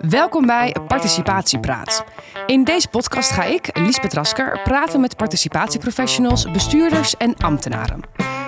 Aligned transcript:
Welkom 0.00 0.46
bij 0.46 0.76
Participatiepraat. 0.86 2.04
In 2.46 2.64
deze 2.64 2.88
podcast 2.88 3.30
ga 3.30 3.44
ik, 3.44 3.70
Liesbeth 3.72 4.12
Rasker, 4.12 4.60
praten 4.62 5.00
met 5.00 5.16
participatieprofessionals, 5.16 6.50
bestuurders 6.50 7.16
en 7.16 7.36
ambtenaren. 7.36 8.00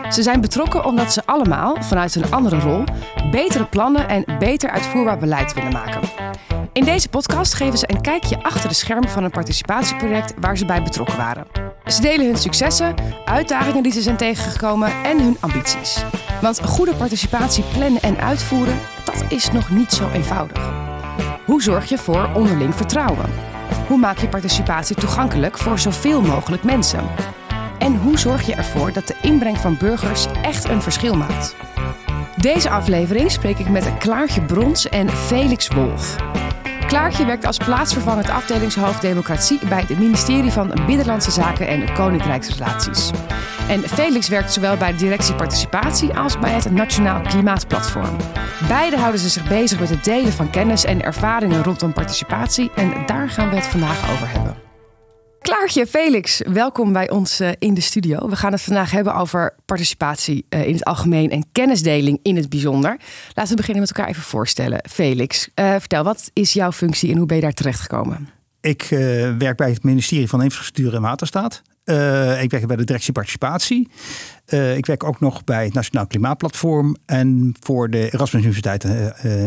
Ze 0.09 0.23
zijn 0.23 0.41
betrokken 0.41 0.85
omdat 0.85 1.13
ze 1.13 1.23
allemaal, 1.27 1.77
vanuit 1.83 2.15
een 2.15 2.31
andere 2.31 2.61
rol, 2.61 2.85
betere 3.31 3.67
plannen 3.67 4.09
en 4.09 4.25
beter 4.39 4.71
uitvoerbaar 4.71 5.19
beleid 5.19 5.55
willen 5.55 5.73
maken. 5.73 6.01
In 6.73 6.85
deze 6.85 7.09
podcast 7.09 7.55
geven 7.55 7.79
ze 7.79 7.91
een 7.91 8.01
kijkje 8.01 8.43
achter 8.43 8.69
de 8.69 8.75
schermen 8.75 9.09
van 9.09 9.25
een 9.25 9.31
participatieproject 9.31 10.35
waar 10.41 10.57
ze 10.57 10.65
bij 10.65 10.83
betrokken 10.83 11.17
waren. 11.17 11.47
Ze 11.85 12.01
delen 12.01 12.27
hun 12.27 12.39
successen, 12.39 12.95
uitdagingen 13.25 13.83
die 13.83 13.93
ze 13.93 14.03
zijn 14.03 14.17
tegengekomen 14.17 14.93
en 15.05 15.21
hun 15.21 15.37
ambities. 15.41 16.05
Want 16.41 16.61
goede 16.65 16.95
participatie 16.95 17.65
plannen 17.73 18.03
en 18.03 18.19
uitvoeren, 18.19 18.79
dat 19.05 19.25
is 19.29 19.53
nog 19.53 19.71
niet 19.71 19.93
zo 19.93 20.09
eenvoudig. 20.11 20.71
Hoe 21.45 21.63
zorg 21.63 21.89
je 21.89 21.99
voor 21.99 22.31
onderling 22.35 22.75
vertrouwen? 22.75 23.31
Hoe 23.87 23.99
maak 23.99 24.19
je 24.19 24.29
participatie 24.29 24.97
toegankelijk 24.97 25.59
voor 25.59 25.79
zoveel 25.79 26.23
mogelijk 26.23 26.63
mensen? 26.63 27.09
En 27.79 27.97
hoe 27.97 28.19
zorg 28.19 28.47
je 28.47 28.55
ervoor 28.55 28.93
dat 28.93 29.07
de 29.07 29.17
inbreng 29.23 29.59
van 29.59 29.77
burgers 29.77 30.27
echt 30.43 30.69
een 30.69 30.83
verschil 30.83 31.17
maakt? 31.17 31.57
Deze 32.37 32.71
aflevering 32.71 33.31
spreek 33.31 33.59
ik 33.59 33.69
met 33.69 33.99
Klaartje 33.99 34.43
Brons 34.43 34.89
en 34.89 35.09
Felix 35.09 35.69
Wolf. 35.69 36.17
Klaartje 36.89 37.25
werkt 37.25 37.47
als 37.47 37.57
plaatsvervangend 37.57 38.31
afdelingshoofd 38.31 39.01
Democratie 39.01 39.59
bij 39.69 39.85
het 39.89 39.99
ministerie 39.99 40.51
van 40.51 40.73
Binnenlandse 40.87 41.31
Zaken 41.31 41.67
en 41.67 41.93
Koninkrijksrelaties. 41.95 43.11
En 43.69 43.89
Felix 43.89 44.29
werkt 44.29 44.53
zowel 44.53 44.77
bij 44.77 44.91
de 44.93 44.97
directie 44.97 45.35
participatie 45.35 46.15
als 46.15 46.39
bij 46.39 46.51
het 46.51 46.71
Nationaal 46.71 47.21
Klimaatplatform. 47.21 48.17
Beide 48.69 48.99
houden 48.99 49.21
ze 49.21 49.29
zich 49.29 49.49
bezig 49.49 49.81
met 49.81 49.89
het 49.89 50.05
delen 50.05 50.33
van 50.33 50.51
kennis 50.51 50.85
en 50.85 51.03
ervaringen 51.03 51.63
rondom 51.63 51.93
participatie 51.93 52.71
en 52.75 52.93
daar 53.07 53.31
gaan 53.31 53.49
we 53.49 53.57
het 53.57 53.67
vandaag 53.67 54.11
over 54.13 54.29
hebben. 54.31 54.48
Klaartje, 55.49 55.87
Felix, 55.87 56.43
welkom 56.53 56.93
bij 56.93 57.11
ons 57.11 57.41
eh, 57.41 57.51
in 57.59 57.75
de 57.75 57.81
studio. 57.81 58.29
We 58.29 58.37
gaan 58.37 58.53
het 58.53 58.63
vandaag 58.63 58.91
hebben 58.91 59.15
over 59.15 59.55
participatie 59.65 60.47
eh, 60.49 60.67
in 60.67 60.73
het 60.73 60.85
algemeen 60.85 61.31
en 61.31 61.45
kennisdeling 61.53 62.19
in 62.23 62.37
het 62.37 62.49
bijzonder. 62.49 63.01
Laten 63.35 63.51
we 63.51 63.57
beginnen 63.57 63.83
met 63.83 63.97
elkaar 63.97 64.09
even 64.09 64.23
voorstellen. 64.23 64.81
Felix, 64.91 65.49
uh, 65.55 65.71
vertel, 65.71 66.05
wat 66.05 66.31
is 66.33 66.53
jouw 66.53 66.73
functie 66.73 67.11
en 67.11 67.17
hoe 67.17 67.27
ben 67.27 67.37
je 67.37 67.43
daar 67.43 67.53
terechtgekomen? 67.53 68.29
Ik 68.61 68.87
werk 69.39 69.57
bij 69.57 69.71
het 69.71 69.83
ministerie 69.83 70.29
van 70.29 70.43
Infrastructuur 70.43 70.95
en 70.95 71.03
Waterstaat. 71.03 71.63
ik 72.41 72.51
werk 72.51 72.67
bij 72.67 72.77
de 72.77 72.85
directie 72.85 73.13
participatie. 73.13 73.89
ik 74.77 74.87
werk 74.87 75.05
ook 75.05 75.21
nog 75.21 75.45
bij 75.45 75.65
het 75.65 75.75
Nationaal 75.75 76.07
Klimaatplatform 76.07 76.97
en 77.07 77.55
voor 77.61 77.91
de 77.91 78.11
Erasmus 78.13 78.43
Universiteit 78.43 78.85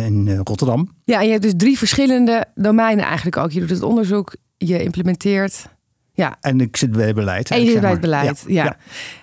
in 0.06 0.42
Rotterdam. 0.44 0.96
Ja, 1.06 1.20
en 1.20 1.26
je 1.26 1.32
hebt 1.32 1.44
dus 1.44 1.54
drie 1.58 1.78
verschillende 1.78 2.46
domeinen 2.56 3.06
eigenlijk 3.06 3.38
ook. 3.38 3.52
Je 3.52 3.60
doet 3.60 3.70
het 3.70 3.82
onderzoek, 3.82 4.36
je 4.58 4.84
implementeert 4.84 5.70
ja. 6.14 6.38
En 6.42 6.62
ik 6.62 6.78
zit 6.78 6.92
bij 6.92 7.06
het 7.06 7.16
beleid. 7.16 7.52
En 7.52 7.64
je 7.64 7.72
zit 7.72 7.82
bij 7.82 7.92
het 7.92 8.02
beleid, 8.02 8.44
ja. 8.48 8.78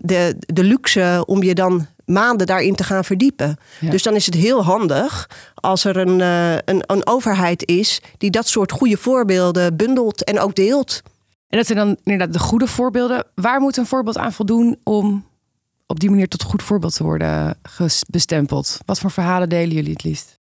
de, 0.01 0.37
de 0.39 0.65
luxe 0.65 1.23
om 1.27 1.43
je 1.43 1.55
dan 1.55 1.87
maanden 2.05 2.47
daarin 2.47 2.75
te 2.75 2.85
gaan 2.85 3.05
verdiepen. 3.05 3.57
Ja. 3.81 3.91
Dus 3.91 4.03
dan 4.03 4.15
is 4.15 4.27
het 4.27 4.35
heel 4.35 4.65
handig 4.65 5.31
als 5.55 5.85
er 5.85 5.97
een, 5.97 6.21
een, 6.21 6.83
een 6.87 7.07
overheid 7.07 7.69
is 7.69 8.01
die 8.19 8.31
dat 8.31 8.49
soort 8.49 8.73
goede 8.73 8.97
voorbeelden 8.97 9.77
bundelt 9.77 10.25
en 10.25 10.41
ook 10.41 10.55
deelt. 10.55 11.03
En 11.49 11.59
dat 11.59 11.67
zijn 11.67 11.79
dan 11.79 11.97
inderdaad 12.03 12.33
de 12.33 12.39
goede 12.39 12.67
voorbeelden. 12.67 13.25
Waar 13.35 13.61
moet 13.61 13.77
een 13.77 13.87
voorbeeld 13.87 14.19
aan 14.19 14.33
voldoen 14.33 14.79
om 14.85 15.25
op 15.87 16.01
die 16.01 16.11
manier 16.11 16.29
tot 16.29 16.43
goed 16.43 16.63
voorbeeld 16.63 16.95
te 16.95 17.03
worden 17.03 17.59
bestempeld? 18.11 18.79
Wat 18.85 19.01
voor 19.01 19.11
verhalen 19.11 19.49
delen 19.49 19.75
jullie 19.75 19.93
het 19.93 20.05
liefst? 20.05 20.43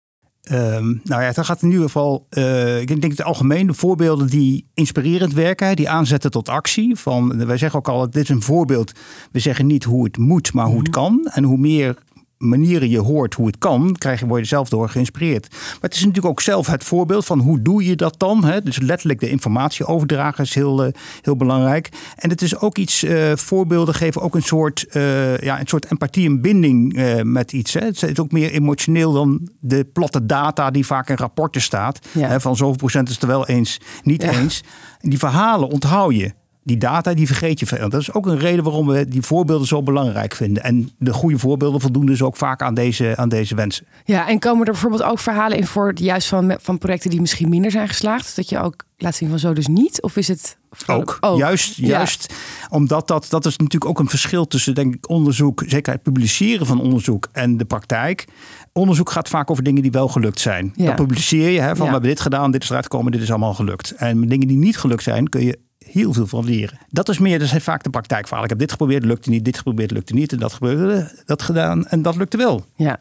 Um, 0.52 1.02
nou 1.04 1.22
ja, 1.22 1.28
het 1.28 1.46
gaat 1.46 1.62
in 1.62 1.70
ieder 1.70 1.84
geval, 1.84 2.28
uh, 2.30 2.82
ik 2.82 2.88
denk 2.88 3.04
het 3.04 3.24
algemeen, 3.24 3.68
de 3.68 3.74
voorbeelden 3.74 4.28
die 4.28 4.70
inspirerend 4.74 5.34
werken, 5.34 5.76
die 5.76 5.90
aanzetten 5.90 6.32
tot 6.32 6.50
actie. 6.50 6.96
Van, 6.96 7.46
wij 7.46 7.58
zeggen 7.58 7.80
ook 7.80 7.88
al, 7.88 8.10
dit 8.10 8.24
is 8.24 8.30
een 8.30 8.42
voorbeeld. 8.42 8.92
We 9.32 9.40
zeggen 9.40 9.66
niet 9.66 9.84
hoe 9.84 10.04
het 10.04 10.18
moet, 10.18 10.54
maar 10.54 10.66
hoe 10.66 10.80
het 10.80 10.90
kan. 10.90 11.30
En 11.34 11.44
hoe 11.44 11.58
meer 11.58 11.98
manieren 12.38 12.90
je 12.90 13.00
hoort 13.00 13.34
hoe 13.34 13.48
het 13.48 13.58
kan, 13.58 13.96
krijg 13.98 14.20
je, 14.20 14.26
word 14.28 14.42
je 14.42 14.48
zelf 14.48 14.70
door 14.70 14.90
geïnspireerd. 14.90 15.48
Maar 15.50 15.78
het 15.82 15.94
is 15.94 16.00
natuurlijk 16.00 16.26
ook 16.26 16.42
zelf 16.42 16.68
het 16.68 16.84
voorbeeld 16.84 17.26
van 17.26 17.40
hoe 17.40 17.62
doe 17.62 17.86
je 17.86 17.96
dat 17.96 18.20
dan? 18.20 18.44
Hè? 18.44 18.62
Dus 18.62 18.80
letterlijk 18.80 19.20
de 19.20 19.30
informatie 19.30 19.86
overdragen 19.86 20.44
is 20.44 20.56
heel, 20.56 20.86
uh, 20.86 20.92
heel 21.22 21.36
belangrijk. 21.36 21.90
En 22.16 22.30
het 22.30 22.42
is 22.42 22.60
ook 22.60 22.78
iets, 22.78 23.04
uh, 23.04 23.36
voorbeelden 23.36 23.94
geven 23.94 24.22
ook 24.22 24.36
een 24.36 24.42
soort, 24.42 24.86
uh, 24.92 25.38
ja, 25.38 25.60
een 25.60 25.68
soort 25.68 25.92
empathie 25.92 26.26
en 26.26 26.42
binding 26.42 26.76
met 27.24 27.52
iets. 27.52 27.74
Hè? 27.74 27.86
Het 27.86 28.04
is 28.04 28.20
ook 28.20 28.32
meer 28.32 28.52
emotioneel 28.52 29.14
dan 29.14 29.50
de 29.60 29.86
platte 29.94 30.26
data 30.26 30.72
die 30.72 30.86
vaak 30.86 31.10
in 31.10 31.16
rapporten 31.16 31.62
staat. 31.62 32.00
Ja. 32.12 32.28
Hè? 32.28 32.42
Van 32.42 32.56
zoveel 32.56 32.76
procent 32.76 33.08
is 33.08 33.14
het 33.14 33.24
er 33.24 33.30
wel 33.30 33.48
eens, 33.48 33.80
niet 34.04 34.22
ja. 34.22 34.32
eens. 34.32 34.64
En 35.02 35.10
die 35.10 35.20
verhalen 35.20 35.70
onthoud 35.70 36.16
je 36.16 36.34
die 36.68 36.78
data 36.78 37.14
die 37.14 37.28
vergeet 37.28 37.60
je 37.60 37.66
veel. 37.66 37.90
Dat 37.90 38.02
is 38.02 38.14
ook 38.14 38.26
een 38.26 38.40
reden 38.40 38.64
waarom 38.64 38.88
we 38.88 39.08
die 39.08 39.22
voorbeelden 39.22 39.68
zo 39.68 39.84
belangrijk 39.84 40.36
vinden. 40.36 40.64
En 40.64 40.90
de 40.98 41.14
goede 41.14 41.38
voorbeelden 41.38 41.82
voldoen 41.82 42.06
dus 42.06 42.22
ook 42.22 42.36
vaak 42.36 42.62
aan 42.62 42.74
deze, 42.74 43.14
aan 43.16 43.30
deze 43.30 43.56
wensen. 43.56 43.86
Ja, 44.06 44.28
en 44.28 44.40
komen 44.40 44.66
er 44.66 44.72
bijvoorbeeld 44.72 45.04
ook 45.04 45.20
verhalen 45.20 45.58
in 45.58 45.68
voor 45.68 45.92
juist 45.96 46.28
van, 46.28 46.58
van 46.62 46.78
projecten 46.78 47.10
die 47.10 47.22
misschien 47.22 47.50
minder 47.50 47.72
zijn 47.72 47.88
geslaagd? 47.88 48.36
Dat 48.36 48.50
je 48.50 48.60
ook 48.60 48.84
laat 48.98 49.16
zien 49.16 49.30
van 49.30 49.40
zo 49.40 49.54
dus 49.54 49.68
niet? 49.68 50.02
Of 50.02 50.16
is 50.16 50.28
het 50.28 50.58
ook, 50.88 51.18
ook. 51.20 51.38
juist, 51.38 51.76
juist 51.76 52.26
ja. 52.30 52.68
omdat 52.70 53.08
dat, 53.08 53.26
dat 53.30 53.46
is 53.46 53.58
natuurlijk 53.58 53.92
ook 53.92 54.00
een 54.00 54.10
verschil 54.10 54.48
tussen 54.48 54.76
denk 54.76 54.96
ik 54.96 55.10
onderzoek, 55.10 55.64
zeker 55.66 55.94
het 55.94 56.02
publiceren 56.02 56.66
van 56.66 56.82
onderzoek 56.82 57.28
en 57.32 57.58
de 57.58 57.66
praktijk. 57.66 58.26
Onderzoek 58.74 59.10
gaat 59.10 59.30
vaak 59.30 59.52
over 59.52 59.64
dingen 59.64 59.82
die 59.82 59.92
wel 59.92 60.08
gelukt 60.08 60.40
zijn. 60.40 60.74
Ja. 60.76 60.86
Dan 60.86 60.96
publiceer 60.96 61.50
je 61.50 61.60
hè, 61.60 61.68
van 61.68 61.78
ja. 61.78 61.84
we 61.84 61.92
hebben 61.92 62.10
dit 62.10 62.20
gedaan, 62.20 62.52
dit 62.52 62.64
is 62.64 62.70
eruit 62.70 62.84
gekomen, 62.84 63.12
dit 63.12 63.22
is 63.22 63.30
allemaal 63.30 63.54
gelukt. 63.54 63.92
En 63.92 64.28
dingen 64.28 64.48
die 64.48 64.58
niet 64.58 64.78
gelukt 64.78 65.04
zijn, 65.04 65.30
kun 65.30 65.44
je 65.44 65.60
heel 65.92 66.14
veel 66.14 66.28
van 66.28 66.46
leren. 66.46 66.80
Dat 66.90 67.10
is 67.10 67.20
meer, 67.20 67.40
dat 67.40 67.54
is 67.54 67.64
vaak 67.64 67.84
de 67.84 67.90
praktijkverhaal. 67.90 68.44
Ik 68.44 68.50
heb 68.50 68.60
dit 68.60 68.72
geprobeerd, 68.72 69.06
lukte 69.06 69.30
niet. 69.30 69.46
Dit 69.46 69.58
geprobeerd, 69.58 69.92
lukte 69.92 70.14
niet. 70.14 70.32
En 70.32 70.40
dat 70.40 70.54
gebeurde, 70.54 71.22
dat 71.26 71.42
gedaan 71.42 71.88
en 71.88 72.02
dat 72.02 72.16
lukte 72.16 72.38
wel. 72.38 72.66
Ja. 72.76 73.00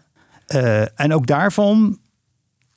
Uh, 0.48 1.00
en 1.00 1.12
ook 1.12 1.26
daarvan 1.26 1.98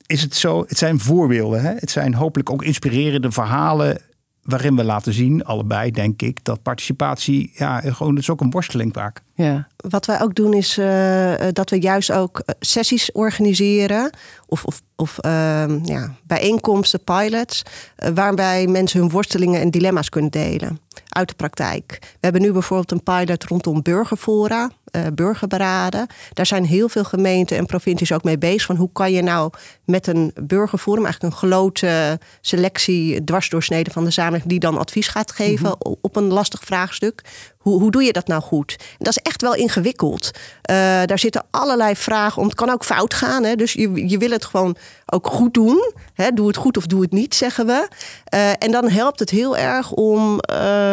is 0.06 0.22
het 0.22 0.34
zo, 0.34 0.64
het 0.66 0.78
zijn 0.78 1.00
voorbeelden. 1.00 1.62
Hè? 1.62 1.72
Het 1.74 1.90
zijn 1.90 2.14
hopelijk 2.14 2.50
ook 2.50 2.62
inspirerende 2.62 3.30
verhalen 3.30 4.00
waarin 4.42 4.76
we 4.76 4.84
laten 4.84 5.12
zien, 5.12 5.44
allebei 5.44 5.90
denk 5.90 6.22
ik, 6.22 6.44
dat 6.44 6.62
participatie, 6.62 7.50
ja, 7.54 7.80
gewoon 7.80 8.18
is 8.18 8.30
ook 8.30 8.40
een 8.40 8.50
worsteling 8.50 8.92
vaak. 8.94 9.22
Ja. 9.44 9.66
Wat 9.76 10.06
wij 10.06 10.22
ook 10.22 10.34
doen 10.34 10.54
is 10.54 10.78
uh, 10.78 11.34
dat 11.52 11.70
we 11.70 11.80
juist 11.80 12.12
ook 12.12 12.42
sessies 12.60 13.12
organiseren 13.12 14.10
of, 14.46 14.64
of, 14.64 14.80
of 14.96 15.16
uh, 15.26 15.64
ja, 15.84 16.14
bijeenkomsten, 16.22 17.04
pilots, 17.04 17.62
uh, 17.98 18.08
waarbij 18.14 18.66
mensen 18.66 19.00
hun 19.00 19.10
worstelingen 19.10 19.60
en 19.60 19.70
dilemma's 19.70 20.08
kunnen 20.08 20.30
delen 20.30 20.80
uit 21.08 21.28
de 21.28 21.34
praktijk. 21.34 21.98
We 22.00 22.18
hebben 22.20 22.42
nu 22.42 22.52
bijvoorbeeld 22.52 22.92
een 22.92 23.02
pilot 23.02 23.44
rondom 23.44 23.82
burgerfora, 23.82 24.70
burgerberaden. 25.14 26.06
Daar 26.32 26.46
zijn 26.46 26.64
heel 26.64 26.88
veel 26.88 27.04
gemeenten 27.04 27.56
en 27.56 27.66
provincies 27.66 28.12
ook 28.12 28.24
mee 28.24 28.38
bezig. 28.38 28.66
Van 28.66 28.76
hoe 28.76 28.90
kan 28.92 29.12
je 29.12 29.22
nou 29.22 29.52
met 29.84 30.06
een 30.06 30.32
burgerforum, 30.42 31.04
eigenlijk 31.04 31.34
een 31.34 31.48
grote 31.48 32.18
selectie 32.40 33.24
dwarsdoorsneden 33.24 33.92
van 33.92 34.04
de 34.04 34.10
samenleving, 34.10 34.50
die 34.50 34.60
dan 34.60 34.78
advies 34.78 35.08
gaat 35.08 35.32
geven 35.32 35.66
mm 35.66 35.74
-hmm. 35.78 35.96
op 36.00 36.16
een 36.16 36.32
lastig 36.32 36.64
vraagstuk. 36.64 37.22
Hoe, 37.60 37.80
hoe 37.80 37.90
doe 37.90 38.02
je 38.02 38.12
dat 38.12 38.26
nou 38.26 38.42
goed? 38.42 38.76
Dat 38.98 39.08
is 39.08 39.18
echt 39.22 39.42
wel 39.42 39.54
ingewikkeld. 39.54 40.30
Uh, 40.34 40.76
daar 41.04 41.18
zitten 41.18 41.44
allerlei 41.50 41.96
vragen 41.96 42.42
om. 42.42 42.48
Het 42.48 42.56
kan 42.56 42.70
ook 42.70 42.84
fout 42.84 43.14
gaan. 43.14 43.44
Hè? 43.44 43.54
Dus 43.54 43.72
je, 43.72 44.08
je 44.08 44.18
wil 44.18 44.30
het 44.30 44.44
gewoon 44.44 44.76
ook 45.06 45.26
goed 45.26 45.54
doen. 45.54 45.92
Hè? 46.14 46.30
Doe 46.30 46.46
het 46.46 46.56
goed 46.56 46.76
of 46.76 46.86
doe 46.86 47.02
het 47.02 47.12
niet, 47.12 47.34
zeggen 47.34 47.66
we. 47.66 47.88
Uh, 48.34 48.50
en 48.50 48.70
dan 48.70 48.88
helpt 48.88 49.18
het 49.18 49.30
heel 49.30 49.56
erg 49.56 49.92
om 49.92 50.30
uh, 50.32 50.38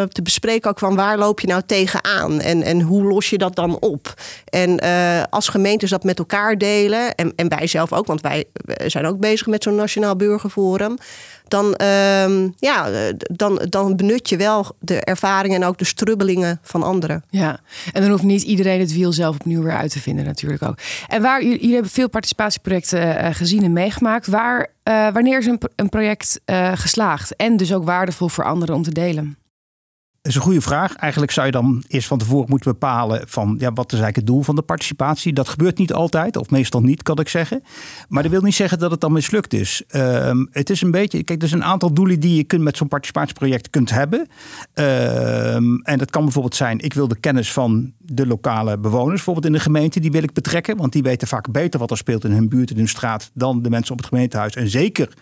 te 0.02 0.22
bespreken 0.24 0.70
ook 0.70 0.80
van 0.80 0.96
waar 0.96 1.18
loop 1.18 1.40
je 1.40 1.48
nou 1.48 1.62
tegenaan? 1.66 2.40
En, 2.40 2.64
en 2.64 2.82
hoe 2.82 3.04
los 3.04 3.30
je 3.30 3.38
dat 3.38 3.56
dan 3.56 3.80
op? 3.80 4.14
En 4.46 4.80
als 5.30 5.48
gemeentes 5.48 5.90
dat 5.90 6.04
met 6.04 6.20
elkaar 6.20 6.58
delen, 6.58 7.16
en, 7.16 7.34
en 7.36 7.50
wij 7.50 7.68
zelf 7.68 7.94
ook, 7.94 8.08
want 8.08 8.22
wij 8.22 8.46
zijn 8.86 9.06
ook 9.06 9.20
bezig 9.20 9.48
met 9.48 9.64
zo'n 9.64 9.76
Nationaal 9.76 10.16
Burgerforum 10.16 10.98
dan, 11.48 11.78
uh, 11.82 12.50
ja, 12.58 12.90
dan, 13.18 13.62
dan 13.70 13.96
benut 13.96 14.30
je 14.30 14.38
wel 14.38 14.66
de 14.80 15.02
ervaringen 15.02 15.62
en 15.62 15.68
ook 15.68 15.78
de 15.78 15.86
strubbelingen 15.86 16.60
van 16.62 16.84
anderen. 16.84 17.24
Ja, 17.30 17.60
en 17.94 18.02
dan 18.02 18.12
hoeft 18.12 18.24
niet 18.24 18.44
iedereen 18.44 18.80
het 18.80 18.94
wiel 18.94 19.12
zelf 19.12 19.36
opnieuw 19.36 19.62
weer 19.62 19.78
uit 19.78 19.92
te 19.92 20.00
vinden 20.00 20.26
natuurlijk 20.26 20.64
ook. 20.64 20.78
En 21.08 21.22
waar 21.22 21.44
jullie 21.44 21.74
hebben 21.74 21.92
veel 21.92 22.10
participatieprojecten 22.10 23.24
uh, 23.24 23.28
gezien 23.32 23.64
en 23.64 23.74
meegemaakt. 23.74 24.28
Waar, 24.28 24.68
wanneer 25.14 25.38
is 25.38 25.46
een, 25.46 25.60
een 25.76 25.90
project 25.90 26.42
geslaagd 26.74 27.36
en 27.36 27.58
dus 27.58 27.74
ook 27.74 27.86
waardevol 27.86 28.30
voor 28.30 28.46
anderen 28.46 28.76
om 28.76 28.84
te 28.84 28.92
delen? 28.92 29.38
Is 30.28 30.36
een 30.36 30.42
goede 30.42 30.62
vraag. 30.62 30.96
Eigenlijk 30.96 31.32
zou 31.32 31.46
je 31.46 31.52
dan 31.52 31.84
eerst 31.88 32.08
van 32.08 32.18
tevoren 32.18 32.50
moeten 32.50 32.72
bepalen 32.72 33.22
van 33.28 33.56
ja, 33.60 33.74
wat 33.74 33.86
is 33.86 34.00
eigenlijk 34.00 34.16
het 34.16 34.28
doel 34.28 34.42
van 34.42 34.56
de 34.56 34.62
participatie. 34.62 35.34
Dat 35.34 35.50
gebeurt 35.50 35.78
niet 35.78 35.94
altijd, 35.94 36.38
of 36.38 36.50
meestal 36.50 36.82
niet, 36.82 37.04
kan 37.04 37.20
ik 37.20 37.30
zeggen. 37.30 37.64
Maar 38.08 38.24
dat 38.24 38.32
wil 38.32 38.42
niet 38.42 38.56
zeggen 38.56 38.80
dat 38.80 38.92
het 38.92 39.02
dan 39.02 39.12
mislukt 39.12 39.54
is. 39.54 39.84
Uh, 39.92 40.32
het 40.52 40.70
is 40.70 40.82
een 40.82 40.92
beetje, 40.92 41.24
kijk, 41.24 41.42
er 41.42 41.48
zijn 41.48 41.62
een 41.62 41.68
aantal 41.68 41.94
doelen 41.94 42.20
die 42.20 42.36
je 42.36 42.44
kunt 42.44 42.62
met 42.62 42.78
zo'n 42.78 42.88
participatieproject 42.88 43.70
kunt 43.70 43.90
hebben. 43.90 44.28
Uh, 44.76 45.56
en 45.56 45.98
dat 45.98 46.10
kan 46.10 46.24
bijvoorbeeld 46.24 46.56
zijn, 46.56 46.80
ik 46.80 46.94
wil 46.94 47.08
de 47.08 47.20
kennis 47.20 47.54
van 47.54 47.94
de 47.98 48.28
lokale 48.28 48.78
bewoners, 48.78 49.16
bijvoorbeeld 49.16 49.46
in 49.46 49.52
de 49.52 49.60
gemeente, 49.60 50.00
die 50.00 50.12
wil 50.12 50.24
ik 50.24 50.34
betrekken. 50.34 50.78
Want 50.78 50.92
die 50.94 51.04
weten 51.04 51.28
vaak 51.28 51.52
beter 51.52 51.80
wat 51.80 51.92
er 51.92 51.98
speelt 51.98 52.24
in 52.24 52.32
hun 52.32 52.50
buurt, 52.50 52.72
in 52.72 52.78
hun 52.78 52.88
straat, 52.88 53.32
dan 53.34 53.62
de 53.62 53.70
mensen 53.70 53.92
op 53.92 53.98
het 53.98 54.08
gemeentehuis. 54.08 54.56
En 54.56 54.70
zeker 54.70 55.14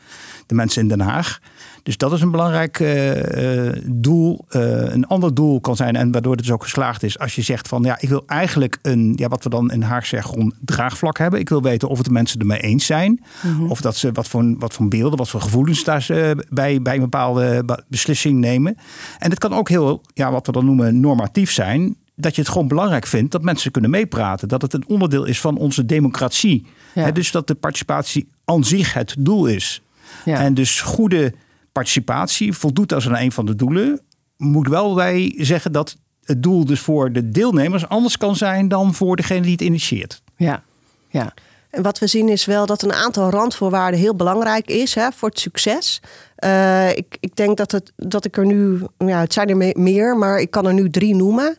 de 0.45 0.55
mensen 0.55 0.81
in 0.81 0.87
Den 0.87 1.01
Haag. 1.01 1.39
Dus 1.85 1.97
dat 1.97 2.11
is 2.11 2.21
een 2.21 2.31
belangrijk 2.31 2.79
uh, 2.79 3.71
doel. 3.83 4.45
Uh, 4.49 4.61
een 4.93 5.07
ander 5.07 5.33
doel 5.33 5.59
kan 5.59 5.75
zijn, 5.75 5.95
en 5.95 6.11
waardoor 6.11 6.31
het 6.31 6.41
dus 6.41 6.51
ook 6.51 6.63
geslaagd 6.63 7.03
is, 7.03 7.19
als 7.19 7.35
je 7.35 7.41
zegt 7.41 7.67
van 7.67 7.83
ja, 7.83 7.97
ik 7.99 8.09
wil 8.09 8.23
eigenlijk 8.27 8.77
een, 8.81 9.13
ja, 9.15 9.27
wat 9.27 9.43
we 9.43 9.49
dan 9.49 9.71
in 9.71 9.81
Haag 9.81 10.05
zeggen, 10.05 10.55
draagvlak 10.61 11.17
hebben. 11.17 11.39
Ik 11.39 11.49
wil 11.49 11.61
weten 11.61 11.89
of 11.89 11.97
het 11.97 12.05
de 12.05 12.11
mensen 12.11 12.39
ermee 12.39 12.59
eens 12.59 12.85
zijn. 12.85 13.23
Mm-hmm. 13.41 13.69
Of 13.69 13.81
dat 13.81 13.95
ze 13.95 14.11
wat 14.11 14.27
voor, 14.27 14.55
wat 14.57 14.73
voor 14.73 14.87
beelden, 14.87 15.17
wat 15.17 15.29
voor 15.29 15.41
gevoelens 15.41 15.83
daar 15.83 16.01
ze 16.01 16.45
bij, 16.49 16.81
bij 16.81 16.95
een 16.95 17.01
bepaalde 17.01 17.65
beslissing 17.87 18.39
nemen. 18.39 18.77
En 19.19 19.29
het 19.29 19.39
kan 19.39 19.53
ook 19.53 19.69
heel, 19.69 20.01
ja, 20.13 20.31
wat 20.31 20.45
we 20.45 20.51
dan 20.51 20.65
noemen, 20.65 20.99
normatief 20.99 21.51
zijn 21.51 21.95
dat 22.15 22.35
je 22.35 22.41
het 22.41 22.51
gewoon 22.51 22.67
belangrijk 22.67 23.05
vindt 23.05 23.31
dat 23.31 23.41
mensen 23.41 23.71
kunnen 23.71 23.89
meepraten. 23.89 24.47
Dat 24.47 24.61
het 24.61 24.73
een 24.73 24.87
onderdeel 24.87 25.25
is 25.25 25.41
van 25.41 25.57
onze 25.57 25.85
democratie. 25.85 26.65
Ja. 26.93 27.11
dus 27.11 27.31
dat 27.31 27.47
de 27.47 27.55
participatie 27.55 28.27
aan 28.45 28.63
zich 28.63 28.93
het 28.93 29.15
doel 29.19 29.45
is. 29.45 29.81
Ja. 30.25 30.39
En 30.39 30.53
dus 30.53 30.81
goede 30.81 31.33
participatie 31.75 32.53
voldoet 32.53 32.93
als 32.93 33.07
aan 33.07 33.17
een 33.17 33.31
van 33.31 33.45
de 33.45 33.55
doelen. 33.55 34.01
Moet 34.37 34.67
wel 34.67 34.95
wij 34.95 35.33
zeggen 35.37 35.71
dat 35.71 35.97
het 36.23 36.43
doel 36.43 36.65
dus 36.65 36.79
voor 36.79 37.11
de 37.11 37.29
deelnemers 37.29 37.87
anders 37.87 38.17
kan 38.17 38.35
zijn 38.35 38.67
dan 38.67 38.93
voor 38.93 39.15
degene 39.15 39.41
die 39.41 39.51
het 39.51 39.61
initieert. 39.61 40.21
Ja, 40.37 40.63
ja. 41.09 41.33
En 41.69 41.81
wat 41.83 41.99
we 41.99 42.07
zien 42.07 42.29
is 42.29 42.45
wel 42.45 42.65
dat 42.65 42.81
een 42.81 42.93
aantal 42.93 43.29
randvoorwaarden 43.29 43.99
heel 43.99 44.15
belangrijk 44.15 44.67
is 44.67 44.95
hè, 44.95 45.11
voor 45.11 45.29
het 45.29 45.39
succes. 45.39 46.01
Uh, 46.39 46.89
ik, 46.89 47.17
ik 47.19 47.35
denk 47.35 47.57
dat, 47.57 47.71
het, 47.71 47.91
dat 47.95 48.25
ik 48.25 48.37
er 48.37 48.45
nu, 48.45 48.81
ja, 48.97 49.19
het 49.19 49.33
zijn 49.33 49.49
er 49.49 49.79
meer, 49.79 50.17
maar 50.17 50.39
ik 50.39 50.51
kan 50.51 50.65
er 50.65 50.73
nu 50.73 50.89
drie 50.89 51.15
noemen. 51.15 51.47
Uh, 51.47 51.57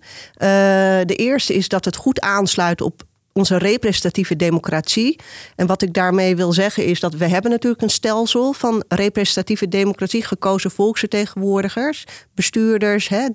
de 1.04 1.16
eerste 1.16 1.54
is 1.54 1.68
dat 1.68 1.84
het 1.84 1.96
goed 1.96 2.20
aansluit 2.20 2.80
op 2.80 3.02
onze 3.36 3.58
representatieve 3.58 4.36
democratie. 4.36 5.18
En 5.56 5.66
wat 5.66 5.82
ik 5.82 5.92
daarmee 5.92 6.36
wil 6.36 6.52
zeggen 6.52 6.84
is 6.84 7.00
dat 7.00 7.14
we 7.14 7.28
hebben 7.28 7.50
natuurlijk 7.50 7.82
een 7.82 7.90
stelsel 7.90 8.52
van 8.52 8.84
representatieve 8.88 9.68
democratie, 9.68 10.24
gekozen 10.24 10.70
volksvertegenwoordigers, 10.70 12.04
bestuurders. 12.34 13.08
Hè. 13.08 13.28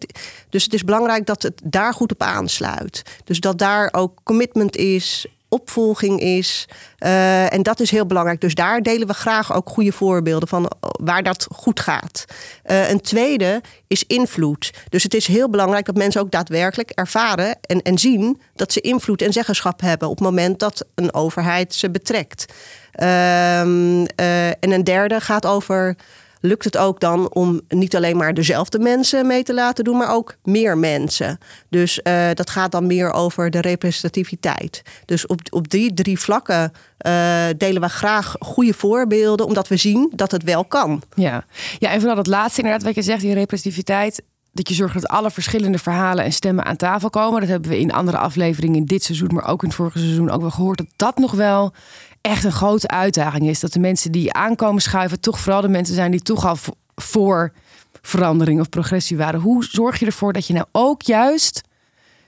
Dus 0.50 0.64
het 0.64 0.74
is 0.74 0.84
belangrijk 0.84 1.26
dat 1.26 1.44
het 1.44 1.62
daar 1.64 1.94
goed 1.94 2.12
op 2.12 2.22
aansluit. 2.22 3.02
Dus 3.24 3.40
dat 3.40 3.58
daar 3.58 3.90
ook 3.92 4.20
commitment 4.24 4.76
is, 4.76 5.26
opvolging 5.52 6.20
is. 6.20 6.68
Uh, 7.00 7.54
en 7.54 7.64
dat 7.64 7.80
is 7.80 7.92
heel 7.92 8.06
belangrijk. 8.06 8.42
Dus 8.42 8.56
daar 8.56 8.82
delen 8.82 9.08
we 9.08 9.14
graag 9.14 9.54
ook 9.54 9.70
goede 9.70 9.92
voorbeelden 9.92 10.48
van 10.48 10.72
waar 10.80 11.24
dat 11.24 11.48
goed 11.52 11.80
gaat. 11.80 12.26
Uh, 12.66 12.90
een 12.90 13.02
tweede 13.02 13.62
is 13.88 14.04
invloed. 14.08 14.74
Dus 14.90 15.04
het 15.04 15.14
is 15.14 15.28
heel 15.28 15.50
belangrijk 15.50 15.86
dat 15.86 15.96
mensen 15.96 16.22
ook 16.22 16.32
daadwerkelijk 16.32 16.90
ervaren 16.90 17.58
en, 17.62 17.82
en 17.82 17.98
zien 17.98 18.42
dat 18.56 18.72
ze 18.72 18.82
invloed 18.82 19.22
en 19.22 19.34
zeggenschap 19.34 19.82
hebben 19.82 20.10
op 20.10 20.16
het 20.18 20.26
moment 20.26 20.60
dat 20.60 20.86
een 20.96 21.14
overheid 21.14 21.74
ze 21.74 21.90
betrekt. 21.90 22.54
Uh, 22.96 23.60
en 23.60 24.72
een 24.72 24.84
derde 24.84 25.22
gaat 25.22 25.46
over 25.46 25.96
lukt 26.42 26.64
het 26.64 26.78
ook 26.78 27.00
dan 27.00 27.34
om 27.34 27.62
niet 27.68 27.96
alleen 27.96 28.18
maar 28.18 28.34
dezelfde 28.34 28.80
mensen 28.80 29.28
mee 29.28 29.44
te 29.44 29.54
laten 29.54 29.84
doen, 29.84 29.98
maar 29.98 30.14
ook 30.14 30.36
meer 30.44 30.78
mensen. 30.78 31.38
Dus 31.70 32.00
uh, 32.04 32.30
dat 32.34 32.50
gaat 32.50 32.72
dan 32.72 32.88
meer 32.88 33.12
over 33.12 33.50
de 33.50 33.62
representativiteit. 33.62 34.82
Dus 35.06 35.26
op, 35.26 35.42
op 35.50 35.70
die 35.70 35.94
drie 35.94 36.20
vlakken 36.20 36.72
uh, 37.08 37.46
delen 37.58 37.82
we 37.82 37.90
graag 37.90 38.36
goede 38.40 38.74
voorbeelden, 38.74 39.46
omdat 39.46 39.68
we 39.68 39.78
zien 39.78 40.12
dat 40.16 40.32
het 40.32 40.44
wel 40.44 40.66
kan. 40.66 41.02
Ja, 41.16 41.46
ja 41.80 41.92
en 41.92 42.00
vooral 42.00 42.16
dat 42.16 42.28
laatste 42.28 42.62
inderdaad, 42.62 42.86
wat 42.86 42.96
je 42.96 43.02
zegt, 43.02 43.22
die 43.22 43.34
representativiteit 43.34 44.22
dat 44.52 44.70
je 44.70 44.74
zorgt 44.74 44.94
dat 44.94 45.08
alle 45.08 45.32
verschillende 45.32 45.78
verhalen 45.78 46.24
en 46.24 46.34
stemmen 46.34 46.66
aan 46.66 46.76
tafel 46.76 47.10
komen. 47.10 47.40
Dat 47.40 47.50
hebben 47.50 47.70
we 47.70 47.80
in 47.80 47.92
andere 47.92 48.18
afleveringen 48.18 48.78
in 48.78 48.86
dit 48.86 49.04
seizoen, 49.04 49.30
maar 49.34 49.48
ook 49.48 49.62
in 49.62 49.68
het 49.68 49.78
vorige 49.78 50.00
seizoen 50.00 50.30
ook 50.30 50.42
wel 50.42 50.52
gehoord. 50.52 50.78
Dat 50.78 50.88
dat 50.96 51.18
nog 51.18 51.32
wel 51.32 51.74
echt 52.22 52.44
een 52.44 52.52
grote 52.52 52.88
uitdaging 52.88 53.48
is. 53.48 53.60
Dat 53.60 53.74
de 53.74 53.80
mensen 53.80 54.12
die 54.12 54.34
aankomen 54.34 54.82
schuiven, 54.82 55.20
toch 55.20 55.40
vooral 55.40 55.62
de 55.62 55.68
mensen 55.68 55.96
zijn 55.96 56.12
die 56.12 56.22
toch 56.22 56.46
al 56.46 56.58
voor 56.96 57.54
verandering 58.02 58.60
of 58.60 58.70
progressie 58.70 59.18
waren. 59.18 59.40
Hoe 59.40 59.66
zorg 59.66 60.00
je 60.00 60.06
ervoor 60.06 60.34
dat 60.34 60.48
je 60.48 60.54
nou 60.54 60.66
ook 60.72 61.02
juist 61.02 61.62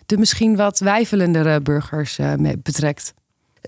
de 0.05 0.17
misschien 0.17 0.55
wat 0.55 0.79
wijfelendere 0.79 1.61
burgers 1.61 2.19
uh, 2.19 2.33
betrekt? 2.63 3.13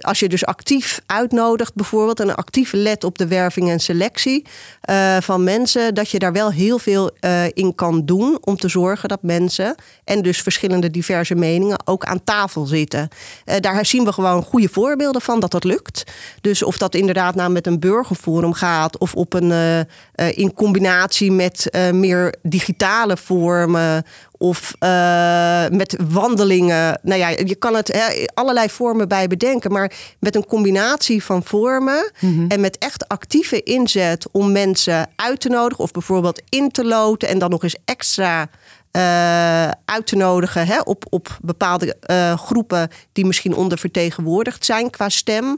Als 0.02 0.20
je 0.20 0.30
dus 0.30 0.46
actief 0.46 1.02
uitnodigt, 1.06 1.74
bijvoorbeeld, 1.74 2.20
en 2.20 2.36
actief 2.36 2.72
let 2.72 3.04
op 3.04 3.18
de 3.18 3.28
werving 3.28 3.70
en 3.70 3.80
selectie 3.80 4.46
uh, 4.90 5.18
van 5.22 5.44
mensen, 5.44 5.94
dat 5.94 6.10
je 6.10 6.20
daar 6.20 6.34
wel 6.34 6.52
heel 6.52 6.80
veel 6.80 7.12
uh, 7.22 7.46
in 7.54 7.76
kan 7.76 8.06
doen 8.06 8.38
om 8.42 8.58
te 8.58 8.68
zorgen 8.68 9.10
dat 9.10 9.22
mensen 9.22 9.76
en 10.04 10.22
dus 10.22 10.42
verschillende 10.42 10.92
diverse 10.92 11.36
meningen 11.36 11.88
ook 11.88 12.06
aan 12.06 12.24
tafel 12.24 12.66
zitten. 12.66 13.08
Uh, 13.46 13.56
daar 13.60 13.86
zien 13.86 14.04
we 14.04 14.14
gewoon 14.14 14.44
goede 14.44 14.70
voorbeelden 14.70 15.22
van 15.22 15.40
dat 15.40 15.52
dat 15.52 15.64
lukt. 15.64 16.04
Dus 16.42 16.64
of 16.64 16.78
dat 16.78 16.96
inderdaad 16.96 17.36
nou 17.36 17.52
met 17.52 17.68
een 17.68 17.80
burgerforum 17.80 18.54
gaat 18.54 18.98
of 18.98 19.16
op 19.16 19.34
een, 19.34 19.86
in 20.16 20.54
combinatie 20.54 21.32
met 21.32 21.70
meer 21.92 22.36
digitale 22.42 23.18
vormen 23.18 24.04
of 24.46 24.74
uh, 24.80 25.78
met 25.78 25.98
wandelingen. 26.10 27.00
Nou 27.02 27.20
ja, 27.20 27.30
je 27.30 27.56
kan 27.56 27.76
het 27.76 27.94
hè, 27.94 28.26
allerlei 28.34 28.70
vormen 28.70 29.08
bij 29.08 29.28
bedenken. 29.28 29.72
Maar 29.72 29.92
met 30.20 30.36
een 30.36 30.46
combinatie 30.46 31.24
van 31.24 31.44
vormen 31.44 32.12
mm-hmm. 32.20 32.48
en 32.48 32.60
met 32.60 32.78
echt 32.78 33.08
actieve 33.08 33.64
inzet 33.64 34.28
om 34.32 34.52
mensen 34.52 35.10
uit 35.16 35.40
te 35.40 35.50
nodigen. 35.50 35.84
Of 35.84 35.92
bijvoorbeeld 35.92 36.42
in 36.50 36.72
te 36.72 36.86
loten 36.86 37.28
en 37.28 37.40
dan 37.40 37.50
nog 37.50 37.64
eens 37.64 37.78
extra. 37.86 38.50
Uh, 38.98 39.68
uit 39.86 40.08
te 40.08 40.16
nodigen 40.16 40.68
hè, 40.68 40.80
op, 40.80 41.06
op 41.10 41.38
bepaalde 41.42 41.98
uh, 42.12 42.38
groepen 42.38 42.90
die 43.14 43.26
misschien 43.26 43.56
ondervertegenwoordigd 43.56 44.66
zijn 44.66 44.90
qua 44.90 45.10
stem. 45.10 45.58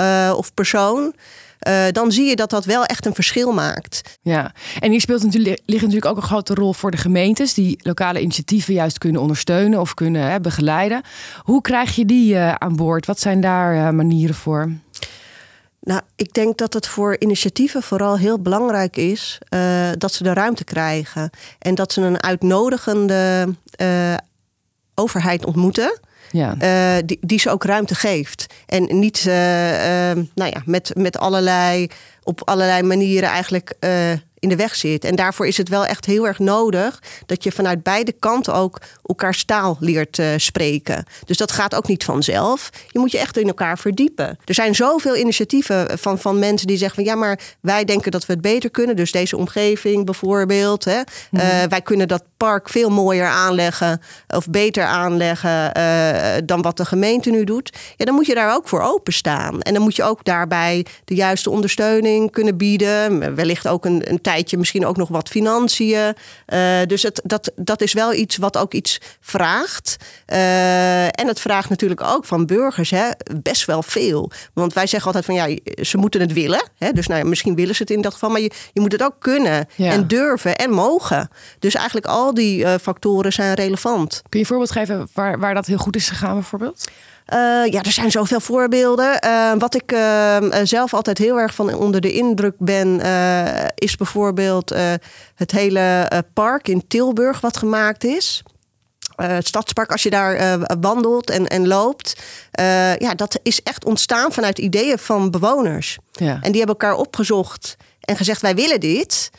Uh, 0.00 0.32
of 0.36 0.54
persoon. 0.54 1.14
Uh, 1.68 1.84
dan 1.92 2.12
zie 2.12 2.24
je 2.28 2.36
dat 2.36 2.50
dat 2.50 2.64
wel 2.64 2.84
echt 2.84 3.06
een 3.06 3.14
verschil 3.14 3.52
maakt. 3.52 4.18
Ja, 4.22 4.52
en 4.80 4.90
hier 4.90 5.00
speelt 5.00 5.22
natuurlijk, 5.22 5.60
ligt 5.66 5.82
natuurlijk 5.82 6.10
ook 6.10 6.16
een 6.16 6.28
grote 6.28 6.54
rol 6.54 6.72
voor 6.72 6.90
de 6.90 6.96
gemeentes, 6.96 7.54
die 7.54 7.78
lokale 7.82 8.20
initiatieven 8.20 8.74
juist 8.74 8.98
kunnen 8.98 9.20
ondersteunen 9.20 9.80
of 9.80 9.94
kunnen 9.94 10.30
hè, 10.30 10.40
begeleiden. 10.40 11.02
Hoe 11.42 11.60
krijg 11.60 11.96
je 11.96 12.04
die 12.04 12.34
uh, 12.34 12.54
aan 12.54 12.76
boord? 12.76 13.06
Wat 13.06 13.20
zijn 13.20 13.40
daar 13.40 13.74
uh, 13.74 13.90
manieren 13.90 14.34
voor? 14.34 14.72
Nou, 15.80 16.00
ik 16.16 16.32
denk 16.32 16.58
dat 16.58 16.74
het 16.74 16.86
voor 16.86 17.16
initiatieven 17.18 17.82
vooral 17.82 18.18
heel 18.18 18.40
belangrijk 18.40 18.96
is 18.96 19.38
dat 19.98 20.12
ze 20.12 20.22
de 20.22 20.32
ruimte 20.32 20.64
krijgen. 20.64 21.30
En 21.58 21.74
dat 21.74 21.92
ze 21.92 22.00
een 22.00 22.22
uitnodigende 22.22 23.54
overheid 24.94 25.44
ontmoeten. 25.44 26.00
Ja. 26.30 26.54
Uh, 26.62 27.02
die, 27.20 27.38
ze 27.38 27.50
ook 27.50 27.64
ruimte 27.64 27.94
geeft. 27.94 28.46
En 28.66 28.98
niet 28.98 29.24
nou 30.34 30.50
ja, 30.50 30.62
met, 30.64 30.90
met 30.94 31.18
allerlei, 31.18 31.88
op 32.22 32.40
allerlei 32.44 32.82
manieren 32.82 33.28
eigenlijk 33.28 33.74
in 34.38 34.48
de 34.48 34.56
weg 34.56 34.74
zit. 34.74 35.04
En 35.04 35.16
daarvoor 35.16 35.46
is 35.46 35.56
het 35.56 35.68
wel 35.68 35.86
echt 35.86 36.04
heel 36.04 36.26
erg 36.26 36.38
nodig 36.38 37.02
dat 37.26 37.44
je 37.44 37.52
vanuit 37.52 37.82
beide 37.82 38.12
kanten 38.12 38.54
ook 38.54 38.80
elkaars 39.04 39.44
taal 39.44 39.76
leert 39.80 40.18
uh, 40.18 40.26
spreken. 40.36 41.04
Dus 41.24 41.36
dat 41.36 41.52
gaat 41.52 41.74
ook 41.74 41.88
niet 41.88 42.04
vanzelf. 42.04 42.70
Je 42.90 42.98
moet 42.98 43.10
je 43.10 43.18
echt 43.18 43.36
in 43.36 43.46
elkaar 43.46 43.78
verdiepen. 43.78 44.38
Er 44.44 44.54
zijn 44.54 44.74
zoveel 44.74 45.16
initiatieven 45.16 45.98
van, 45.98 46.18
van 46.18 46.38
mensen 46.38 46.66
die 46.66 46.76
zeggen 46.76 47.04
van 47.04 47.12
ja, 47.12 47.18
maar 47.18 47.40
wij 47.60 47.84
denken 47.84 48.10
dat 48.10 48.26
we 48.26 48.32
het 48.32 48.42
beter 48.42 48.70
kunnen. 48.70 48.96
Dus 48.96 49.12
deze 49.12 49.36
omgeving 49.36 50.04
bijvoorbeeld. 50.04 50.84
Hè. 50.84 51.00
Mm. 51.30 51.40
Uh, 51.40 51.62
wij 51.68 51.80
kunnen 51.82 52.08
dat 52.08 52.22
park 52.36 52.68
veel 52.68 52.90
mooier 52.90 53.26
aanleggen 53.26 54.00
of 54.28 54.50
beter 54.50 54.84
aanleggen 54.84 55.78
uh, 55.78 56.36
dan 56.44 56.62
wat 56.62 56.76
de 56.76 56.84
gemeente 56.84 57.30
nu 57.30 57.44
doet. 57.44 57.76
Ja, 57.96 58.04
dan 58.04 58.14
moet 58.14 58.26
je 58.26 58.34
daar 58.34 58.54
ook 58.54 58.68
voor 58.68 58.80
openstaan. 58.80 59.60
En 59.60 59.74
dan 59.74 59.82
moet 59.82 59.96
je 59.96 60.02
ook 60.02 60.24
daarbij 60.24 60.86
de 61.04 61.14
juiste 61.14 61.50
ondersteuning 61.50 62.30
kunnen 62.30 62.56
bieden. 62.56 63.34
Wellicht 63.34 63.68
ook 63.68 63.84
een, 63.84 64.10
een 64.10 64.20
tijdje 64.28 64.58
misschien 64.58 64.86
ook 64.86 64.96
nog 64.96 65.08
wat 65.08 65.28
financiën. 65.28 66.14
Uh, 66.46 66.78
dus 66.86 67.02
het, 67.02 67.20
dat, 67.24 67.52
dat 67.56 67.80
is 67.80 67.92
wel 67.92 68.12
iets 68.12 68.36
wat 68.36 68.56
ook 68.56 68.72
iets 68.72 69.00
vraagt. 69.20 69.96
Uh, 70.26 71.04
en 71.04 71.26
het 71.26 71.40
vraagt 71.40 71.68
natuurlijk 71.68 72.02
ook 72.02 72.24
van 72.24 72.46
burgers 72.46 72.90
hè, 72.90 73.08
best 73.42 73.64
wel 73.64 73.82
veel. 73.82 74.30
Want 74.52 74.72
wij 74.72 74.86
zeggen 74.86 75.06
altijd 75.14 75.24
van 75.24 75.34
ja, 75.34 75.58
ze 75.84 75.96
moeten 75.96 76.20
het 76.20 76.32
willen. 76.32 76.68
Hè? 76.78 76.92
Dus 76.92 77.06
nou, 77.06 77.24
misschien 77.24 77.54
willen 77.54 77.74
ze 77.74 77.82
het 77.82 77.90
in 77.90 78.00
dat 78.00 78.12
geval, 78.12 78.30
maar 78.30 78.40
je, 78.40 78.50
je 78.72 78.80
moet 78.80 78.92
het 78.92 79.02
ook 79.02 79.16
kunnen 79.18 79.68
ja. 79.74 79.92
en 79.92 80.06
durven 80.06 80.56
en 80.56 80.70
mogen. 80.70 81.30
Dus 81.58 81.74
eigenlijk 81.74 82.06
al 82.06 82.34
die 82.34 82.60
uh, 82.60 82.74
factoren 82.82 83.32
zijn 83.32 83.54
relevant. 83.54 84.10
Kun 84.10 84.22
je 84.30 84.38
een 84.38 84.46
voorbeeld 84.46 84.70
geven 84.70 85.08
waar, 85.12 85.38
waar 85.38 85.54
dat 85.54 85.66
heel 85.66 85.76
goed 85.76 85.96
is 85.96 86.08
gegaan 86.08 86.34
bijvoorbeeld? 86.34 86.88
Uh, 87.32 87.72
ja, 87.72 87.82
er 87.82 87.92
zijn 87.92 88.10
zoveel 88.10 88.40
voorbeelden. 88.40 89.24
Uh, 89.24 89.52
wat 89.58 89.74
ik 89.74 89.92
uh, 89.92 90.36
zelf 90.62 90.94
altijd 90.94 91.18
heel 91.18 91.38
erg 91.38 91.54
van 91.54 91.74
onder 91.74 92.00
de 92.00 92.12
indruk 92.12 92.54
ben, 92.58 93.00
is 93.74 93.96
bijvoorbeeld 93.96 94.74
het 95.34 95.50
hele 95.50 96.08
park 96.32 96.68
in 96.68 96.86
Tilburg 96.86 97.40
wat 97.40 97.56
gemaakt 97.56 98.04
is. 98.04 98.42
het 99.16 99.46
stadspark, 99.46 99.92
als 99.92 100.02
je 100.02 100.10
daar 100.10 100.58
wandelt 100.80 101.30
en, 101.30 101.46
en 101.46 101.66
loopt, 101.66 102.22
ja, 102.98 103.14
dat 103.14 103.38
is 103.42 103.62
echt 103.62 103.84
ontstaan 103.84 104.32
vanuit 104.32 104.58
ideeën 104.58 104.98
van 104.98 105.30
bewoners. 105.30 105.98
Ja. 106.12 106.38
En 106.40 106.52
die 106.52 106.60
hebben 106.60 106.78
elkaar 106.78 106.94
opgezocht 106.94 107.76
en 108.00 108.16
gezegd: 108.16 108.40
wij 108.40 108.54
willen 108.54 108.80
dit. 108.80 109.30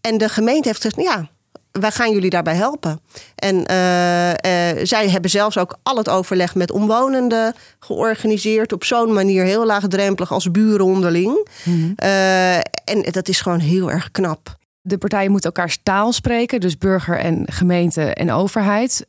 En 0.00 0.18
de 0.18 0.28
gemeente 0.28 0.68
heeft 0.68 0.82
gezegd: 0.82 1.08
ja, 1.08 1.30
wij 1.72 1.90
gaan 1.90 2.12
jullie 2.12 2.30
daarbij 2.30 2.54
helpen. 2.54 3.00
En 3.34 3.54
uh, 3.54 4.28
uh, 4.28 4.34
zij 4.82 5.08
hebben 5.10 5.30
zelfs 5.30 5.58
ook 5.58 5.78
al 5.82 5.96
het 5.96 6.08
overleg 6.08 6.54
met 6.54 6.70
omwonenden 6.70 7.54
georganiseerd. 7.78 8.72
Op 8.72 8.84
zo'n 8.84 9.12
manier 9.12 9.44
heel 9.44 9.66
laagdrempelig 9.66 10.32
als 10.32 10.50
buren 10.50 10.84
onderling. 10.84 11.48
-hmm. 11.62 11.94
uh, 12.02 12.56
en 12.56 13.02
dat 13.10 13.28
is 13.28 13.40
gewoon 13.40 13.60
heel 13.60 13.90
erg 13.90 14.10
knap. 14.10 14.58
De 14.82 14.98
partijen 14.98 15.30
moeten 15.30 15.52
elkaars 15.52 15.78
taal 15.82 16.12
spreken, 16.12 16.60
dus 16.60 16.78
burger 16.78 17.18
en 17.18 17.42
gemeente 17.46 18.02
en 18.02 18.32
overheid. 18.32 19.04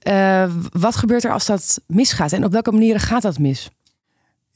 wat 0.71 0.95
gebeurt 0.95 1.23
er 1.23 1.31
als 1.31 1.45
dat 1.45 1.79
misgaat 1.87 2.31
en 2.31 2.45
op 2.45 2.51
welke 2.51 2.71
manieren 2.71 3.01
gaat 3.01 3.21
dat 3.21 3.39
mis? 3.39 3.69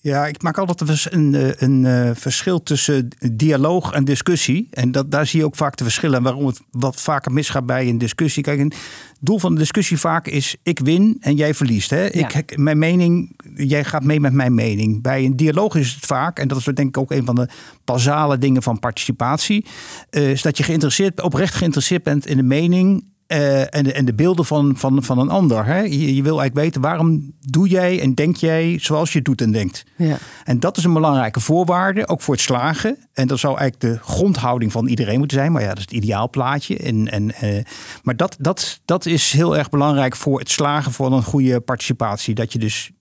Ja, 0.06 0.28
ik 0.28 0.42
maak 0.42 0.58
altijd 0.58 1.08
een, 1.12 1.34
een, 1.34 1.84
een, 1.86 2.16
verschil 2.16 2.64
tussen 2.64 3.10
dialoog 3.32 3.92
en 3.92 4.04
discussie. 4.04 4.68
En 4.72 4.92
dat, 4.92 5.12
daar 5.12 5.26
zie 5.26 5.40
je 5.40 5.46
ook 5.46 5.56
vaak 5.56 5.78
de 5.78 5.84
verschillen 5.84 6.24
waarom 6.24 6.46
het 6.46 6.62
wat 6.72 7.02
vaker 7.02 7.32
misgaat 7.32 7.66
bij 7.66 7.88
een 7.88 7.98
discussie. 7.98 8.44
Kijk, 8.44 8.60
het 8.60 8.76
doel 9.20 9.40
van 9.40 9.54
de 9.54 9.60
discussie 9.60 10.00
vaak 10.00 10.28
is 10.28 10.56
ik 10.64 10.80
win 10.80 11.18
en 11.20 11.36
jij 11.36 11.54
verliest. 11.54 11.90
Hè? 11.90 12.06
Ja. 12.06 12.34
Ik, 12.34 12.58
mijn 12.58 12.78
mening, 12.78 13.36
jij 13.56 13.84
gaat 13.84 14.04
mee 14.04 14.20
met 14.20 14.34
mijn 14.34 14.54
mening. 14.54 15.02
Bij 15.02 15.26
een 15.26 15.36
dialoog 15.36 15.76
is 15.76 15.94
het 15.94 16.06
vaak, 16.06 16.40
en 16.40 16.48
dat 16.48 16.58
is 16.58 16.64
denk 16.64 16.80
ik 16.80 16.98
ook 16.98 17.12
een 17.12 17.26
van 17.26 17.36
de 17.36 17.50
basale 17.86 18.38
dingen 18.38 18.64
van 18.64 18.80
participatie, 18.80 19.66
is 20.10 20.42
dat 20.42 20.58
je 20.58 20.64
geïnteresseerd, 20.64 21.22
oprecht 21.22 21.56
geïnteresseerd 21.56 22.04
bent 22.04 22.26
in 22.26 22.38
de 22.38 22.44
mening 22.44 23.04
uh, 23.27 23.75
en, 23.75 23.84
de, 23.84 23.94
en 23.94 24.05
de 24.05 24.13
beelden 24.13 24.46
van, 24.46 24.77
van, 24.77 25.03
van 25.03 25.20
een 25.20 25.29
ander. 25.29 25.65
Hè? 25.65 25.79
Je, 25.79 26.15
je, 26.15 26.24
wil 26.24 26.39
eigenlijk 26.39 26.55
weten 26.55 26.82
waarom 26.82 27.34
doe 27.39 27.67
jij 27.67 28.01
en 28.01 28.13
denk 28.13 28.36
jij 28.36 28.77
zoals 28.82 29.13
je 29.13 29.22
doet 29.22 29.41
en 29.41 29.51
denkt. 29.51 29.84
Ja. 29.96 30.17
En 30.44 30.60
dat 30.60 30.77
is 30.77 30.84
een 30.84 30.94
belangrijke 30.94 31.39
voorwaarde, 31.39 32.08
ook 32.08 32.22
voor 32.22 32.34
het 32.34 32.44
slagen. 32.44 32.98
En 33.13 33.27
dat 33.27 33.39
zou 33.39 33.58
eigenlijk 33.58 33.94
de 33.94 34.12
grondhouding 34.12 34.72
van 34.72 34.88
iedereen 34.88 35.17
moeten 35.17 35.38
zijn. 35.38 35.51
Maar 35.51 35.62
ja, 35.62 35.67
dat 35.67 35.77
is 35.77 35.84
het 35.84 35.94
ideaalplaatje. 35.94 36.77
En, 36.77 37.12
en, 37.12 37.32
uh, 37.44 37.63
maar 38.03 38.15
dat, 38.15 38.36
dat, 38.39 38.82
dat 38.86 39.05
is 39.05 39.32
heel 39.32 39.58
erg 39.58 39.70
belangrijk 39.70 40.15
voor 40.15 40.39
het 40.39 40.50
slagen 40.50 40.91
van 40.91 41.13
een 41.13 41.24
goede 41.24 41.60
participatie. 41.60 42.36
Dat 42.36 42.53
je 42.53 42.60
dus 42.60 42.91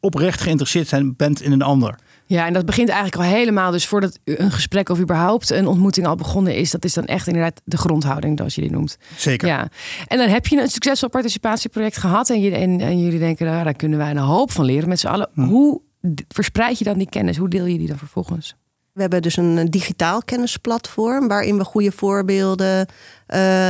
oprecht 0.00 0.40
geïnteresseerd 0.40 1.16
bent 1.16 1.42
in 1.42 1.52
een 1.52 1.62
ander. 1.62 1.98
Ja, 2.30 2.46
en 2.46 2.52
dat 2.52 2.66
begint 2.66 2.88
eigenlijk 2.88 3.16
al 3.16 3.36
helemaal. 3.36 3.70
Dus 3.70 3.86
voordat 3.86 4.18
een 4.24 4.50
gesprek 4.50 4.88
of 4.88 4.98
überhaupt 4.98 5.50
een 5.50 5.66
ontmoeting 5.66 6.06
al 6.06 6.14
begonnen 6.14 6.54
is, 6.54 6.70
dat 6.70 6.84
is 6.84 6.94
dan 6.94 7.04
echt 7.04 7.26
inderdaad 7.26 7.60
de 7.64 7.76
grondhouding, 7.76 8.38
zoals 8.38 8.54
je 8.54 8.60
die 8.60 8.70
noemt. 8.70 8.98
Zeker. 9.16 9.48
Ja. 9.48 9.68
En 10.06 10.18
dan 10.18 10.28
heb 10.28 10.46
je 10.46 10.60
een 10.60 10.68
succesvol 10.68 11.08
participatieproject 11.08 11.96
gehad 11.96 12.30
en, 12.30 12.40
je, 12.40 12.50
en, 12.50 12.80
en 12.80 13.00
jullie 13.00 13.18
denken, 13.18 13.46
nou, 13.46 13.64
daar 13.64 13.74
kunnen 13.74 13.98
wij 13.98 14.10
een 14.10 14.16
hoop 14.16 14.50
van 14.50 14.64
leren 14.64 14.88
met 14.88 15.00
z'n 15.00 15.06
allen. 15.06 15.28
Hm. 15.34 15.42
Hoe 15.42 15.80
verspreid 16.28 16.78
je 16.78 16.84
dan 16.84 16.98
die 16.98 17.08
kennis? 17.08 17.36
Hoe 17.36 17.48
deel 17.48 17.66
je 17.66 17.78
die 17.78 17.88
dan 17.88 17.98
vervolgens? 17.98 18.54
We 18.92 19.00
hebben 19.00 19.22
dus 19.22 19.36
een 19.36 19.70
digitaal 19.70 20.22
kennisplatform 20.22 21.28
waarin 21.28 21.58
we 21.58 21.64
goede 21.64 21.92
voorbeelden 21.92 22.78
uh, 22.78 22.84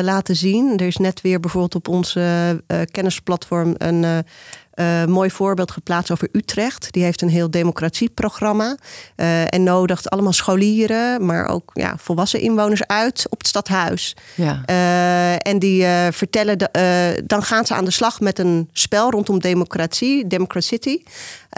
laten 0.02 0.36
zien. 0.36 0.76
Er 0.76 0.86
is 0.86 0.96
net 0.96 1.20
weer 1.20 1.40
bijvoorbeeld 1.40 1.74
op 1.74 1.88
onze 1.88 2.20
uh, 2.66 2.80
kennisplatform 2.90 3.74
een 3.78 4.02
uh, 4.02 4.18
uh, 4.74 5.04
mooi 5.04 5.30
voorbeeld 5.30 5.70
geplaatst 5.70 6.10
over 6.10 6.28
Utrecht. 6.32 6.92
Die 6.92 7.02
heeft 7.02 7.22
een 7.22 7.28
heel 7.28 7.50
democratieprogramma. 7.50 8.76
Uh, 9.16 9.54
en 9.54 9.62
nodigt 9.62 10.10
allemaal 10.10 10.32
scholieren, 10.32 11.26
maar 11.26 11.48
ook 11.48 11.70
ja, 11.74 11.94
volwassen 11.98 12.40
inwoners 12.40 12.86
uit 12.86 13.26
op 13.28 13.38
het 13.38 13.46
stadhuis. 13.46 14.16
Ja. 14.34 14.62
Uh, 14.66 15.32
en 15.32 15.58
die 15.58 15.84
vertellen, 16.10 16.58
de, 16.58 17.22
dan 17.26 17.42
gaan 17.42 17.66
ze 17.66 17.74
aan 17.74 17.84
de 17.84 17.90
slag 17.90 18.20
met 18.20 18.38
een 18.38 18.68
spel 18.72 19.10
rondom 19.10 19.40
democratie, 19.40 20.26
Democracy. 20.26 20.78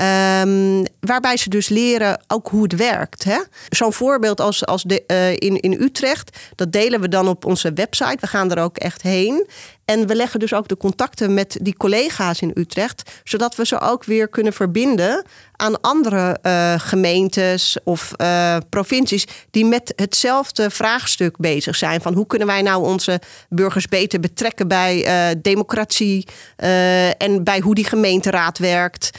Um, 0.01 0.85
waarbij 1.01 1.37
ze 1.37 1.49
dus 1.49 1.69
leren 1.69 2.21
ook 2.27 2.49
hoe 2.49 2.63
het 2.63 2.77
werkt. 2.77 3.27
Zo'n 3.69 3.93
voorbeeld 3.93 4.41
als, 4.41 4.67
als 4.67 4.83
de, 4.83 5.05
in, 5.39 5.61
in 5.61 5.73
Utrecht, 5.73 6.39
dat 6.55 6.73
delen 6.73 7.01
we 7.01 7.09
dan 7.09 7.29
op 7.29 7.45
onze 7.45 7.73
We 7.99 8.27
gaan 8.27 8.51
er 8.51 8.63
ook 8.63 8.77
echt 8.77 9.03
heen. 9.03 9.47
En 9.85 10.07
we 10.07 10.15
leggen 10.15 10.41
dus 10.41 10.55
ook 10.55 10.69
de 10.69 10.77
contacten 10.77 11.35
met 11.35 11.59
die 11.63 11.77
collega's 11.77 12.41
in 12.41 12.51
Utrecht, 12.55 13.11
zodat 13.25 13.55
we 13.55 13.67
ze 13.67 13.81
ook 13.81 14.05
weer 14.05 14.29
kunnen 14.29 14.53
verbinden 14.53 15.25
aan 15.57 15.81
andere 15.81 16.39
uh, 16.43 16.75
gemeentes 16.79 17.77
of 17.85 18.13
uh, 18.17 18.57
provincies 18.71 19.27
die 19.51 19.65
met 19.65 19.93
hetzelfde 19.97 20.71
vraagstuk 20.71 21.37
bezig 21.37 21.77
zijn. 21.77 22.01
Van 22.01 22.15
hoe 22.15 22.27
kunnen 22.27 22.47
wij 22.47 22.63
nou 22.63 22.85
onze 22.85 23.21
burgers 23.49 23.87
beter 23.87 24.21
betrekken 24.21 24.69
bij 24.69 25.07
uh, 25.07 25.41
democratie 25.43 26.27
en 27.19 27.45
bij 27.45 27.61
hoe 27.61 27.75
die 27.75 27.85
gemeenteraad 27.85 28.59
werkt. 28.59 29.11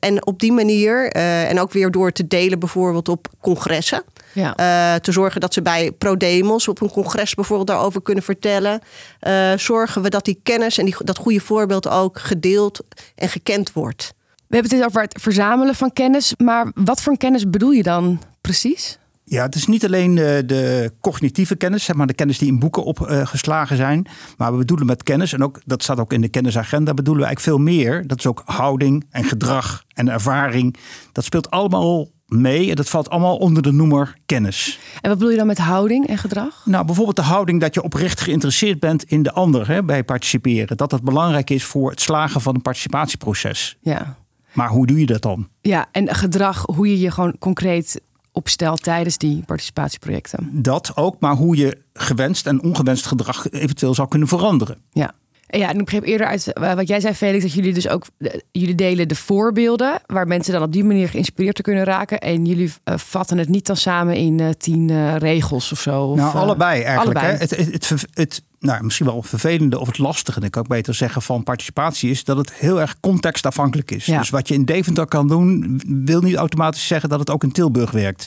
en 0.00 0.26
op 0.26 0.40
die 0.40 0.52
manier, 0.52 1.10
en 1.12 1.60
ook 1.60 1.72
weer 1.72 1.90
door 1.90 2.12
te 2.12 2.26
delen 2.26 2.58
bijvoorbeeld 2.58 3.08
op 3.08 3.28
congressen. 3.40 4.02
Ja. 4.34 4.58
Uh, 4.94 5.00
te 5.00 5.12
zorgen 5.12 5.40
dat 5.40 5.54
ze 5.54 5.62
bij 5.62 5.92
ProDemos 5.92 6.68
op 6.68 6.80
een 6.80 6.90
congres 6.90 7.34
bijvoorbeeld 7.34 7.68
daarover 7.68 8.02
kunnen 8.02 8.24
vertellen. 8.24 8.80
Uh, 9.26 9.52
zorgen 9.56 10.02
we 10.02 10.08
dat 10.08 10.24
die 10.24 10.40
kennis 10.42 10.78
en 10.78 10.84
die, 10.84 10.96
dat 10.98 11.18
goede 11.18 11.40
voorbeeld 11.40 11.88
ook 11.88 12.18
gedeeld 12.18 12.80
en 13.14 13.28
gekend 13.28 13.72
wordt. 13.72 14.14
We 14.46 14.56
hebben 14.56 14.78
het 14.78 14.86
over 14.86 15.02
het 15.02 15.20
verzamelen 15.20 15.74
van 15.74 15.92
kennis, 15.92 16.34
maar 16.36 16.72
wat 16.74 17.02
voor 17.02 17.16
kennis 17.16 17.50
bedoel 17.50 17.70
je 17.70 17.82
dan 17.82 18.20
precies? 18.40 18.98
Ja, 19.26 19.42
het 19.42 19.54
is 19.54 19.66
niet 19.66 19.84
alleen 19.84 20.14
de, 20.14 20.42
de, 20.46 20.92
cognitieve 21.00 21.56
kennis, 21.56 21.84
zeg 21.84 21.96
maar 21.96 22.06
de 22.06 22.14
kennis 22.14 22.38
die 22.38 22.48
in 22.48 22.58
boeken 22.58 22.84
opgeslagen 22.84 23.76
uh, 23.76 23.82
zijn. 23.82 24.06
Maar 24.36 24.52
we 24.52 24.58
bedoelen 24.58 24.86
met 24.86 25.02
kennis, 25.02 25.32
en 25.32 25.42
ook, 25.42 25.60
dat 25.64 25.82
staat 25.82 25.98
ook 25.98 26.12
in 26.12 26.20
de 26.20 26.28
kennisagenda, 26.28 26.94
bedoelen 26.94 27.22
we 27.22 27.28
eigenlijk 27.28 27.56
veel 27.56 27.74
meer. 27.74 28.06
Dat 28.06 28.18
is 28.18 28.26
ook 28.26 28.42
houding 28.44 29.06
en 29.10 29.24
gedrag 29.24 29.84
en 29.94 30.08
ervaring. 30.08 30.76
Dat 31.12 31.24
speelt 31.24 31.50
allemaal 31.50 32.08
mee. 32.34 32.70
En 32.70 32.76
dat 32.76 32.88
valt 32.88 33.10
allemaal 33.10 33.36
onder 33.36 33.62
de 33.62 33.72
noemer 33.72 34.16
kennis. 34.26 34.78
En 35.00 35.08
wat 35.08 35.18
bedoel 35.18 35.32
je 35.32 35.38
dan 35.38 35.46
met 35.46 35.58
houding 35.58 36.06
en 36.06 36.18
gedrag? 36.18 36.62
Nou, 36.64 36.84
bijvoorbeeld 36.84 37.16
de 37.16 37.22
houding 37.22 37.60
dat 37.60 37.74
je 37.74 37.82
oprecht 37.82 38.20
geïnteresseerd 38.20 38.80
bent 38.80 39.04
in 39.04 39.22
de 39.22 39.32
ander 39.32 39.68
hè, 39.68 39.82
bij 39.82 40.04
participeren. 40.04 40.76
Dat 40.76 40.90
dat 40.90 41.02
belangrijk 41.02 41.50
is 41.50 41.64
voor 41.64 41.90
het 41.90 42.00
slagen 42.00 42.40
van 42.40 42.54
een 42.54 42.62
participatieproces. 42.62 43.76
Ja. 43.80 44.16
Maar 44.52 44.68
hoe 44.68 44.86
doe 44.86 45.00
je 45.00 45.06
dat 45.06 45.22
dan? 45.22 45.48
Ja, 45.60 45.86
en 45.92 46.14
gedrag, 46.14 46.62
hoe 46.74 46.88
je 46.88 46.98
je 46.98 47.10
gewoon 47.10 47.38
concreet 47.38 48.00
opstelt 48.32 48.82
tijdens 48.82 49.18
die 49.18 49.42
participatieprojecten. 49.46 50.62
Dat 50.62 50.96
ook, 50.96 51.20
maar 51.20 51.34
hoe 51.34 51.56
je 51.56 51.78
gewenst 51.92 52.46
en 52.46 52.62
ongewenst 52.62 53.06
gedrag 53.06 53.50
eventueel 53.50 53.94
zou 53.94 54.08
kunnen 54.08 54.28
veranderen. 54.28 54.78
Ja. 54.90 55.14
Ja, 55.58 55.68
en 55.68 55.78
ik 55.78 55.84
begreep 55.84 56.04
eerder 56.04 56.26
uit 56.26 56.52
eh, 56.52 56.74
wat 56.74 56.88
jij 56.88 57.00
zei, 57.00 57.14
Felix, 57.14 57.42
dat 57.42 57.52
jullie 57.52 57.74
dus 57.74 57.88
ook 57.88 58.04
eh, 58.18 58.32
jullie 58.52 58.74
delen 58.74 59.08
de 59.08 59.14
voorbeelden 59.14 60.00
waar 60.06 60.26
mensen 60.26 60.52
dan 60.52 60.62
op 60.62 60.72
die 60.72 60.84
manier 60.84 61.08
geïnspireerd 61.08 61.56
te 61.56 61.62
kunnen 61.62 61.84
raken. 61.84 62.18
En 62.18 62.44
jullie 62.44 62.72
uh, 62.84 62.94
vatten 62.96 63.38
het 63.38 63.48
niet 63.48 63.66
dan 63.66 63.76
samen 63.76 64.16
in 64.16 64.38
uh, 64.38 64.48
tien 64.58 64.88
uh, 64.88 65.16
regels 65.16 65.72
of 65.72 65.80
zo. 65.80 66.02
Of, 66.02 66.16
nou, 66.16 66.36
allebei 66.36 66.82
eigenlijk. 66.82 67.18
allebei. 67.18 67.32
Hè? 67.32 67.38
Het, 67.38 67.56
het, 67.56 67.88
het, 67.88 68.06
het, 68.14 68.42
nou, 68.58 68.84
misschien 68.84 69.06
wel 69.06 69.22
vervelende 69.22 69.78
of 69.78 69.86
het 69.86 69.98
lastige, 69.98 70.40
ik 70.40 70.50
kan 70.50 70.62
ik 70.62 70.68
beter 70.68 70.94
zeggen, 70.94 71.22
van 71.22 71.42
participatie 71.42 72.10
is 72.10 72.24
dat 72.24 72.36
het 72.36 72.52
heel 72.52 72.80
erg 72.80 73.00
contextafhankelijk 73.00 73.90
is. 73.90 74.06
Ja. 74.06 74.18
Dus 74.18 74.30
wat 74.30 74.48
je 74.48 74.54
in 74.54 74.64
Deventer 74.64 75.06
kan 75.06 75.28
doen, 75.28 75.80
wil 76.04 76.20
niet 76.20 76.36
automatisch 76.36 76.86
zeggen 76.86 77.08
dat 77.08 77.18
het 77.18 77.30
ook 77.30 77.42
in 77.42 77.52
Tilburg 77.52 77.90
werkt. 77.90 78.26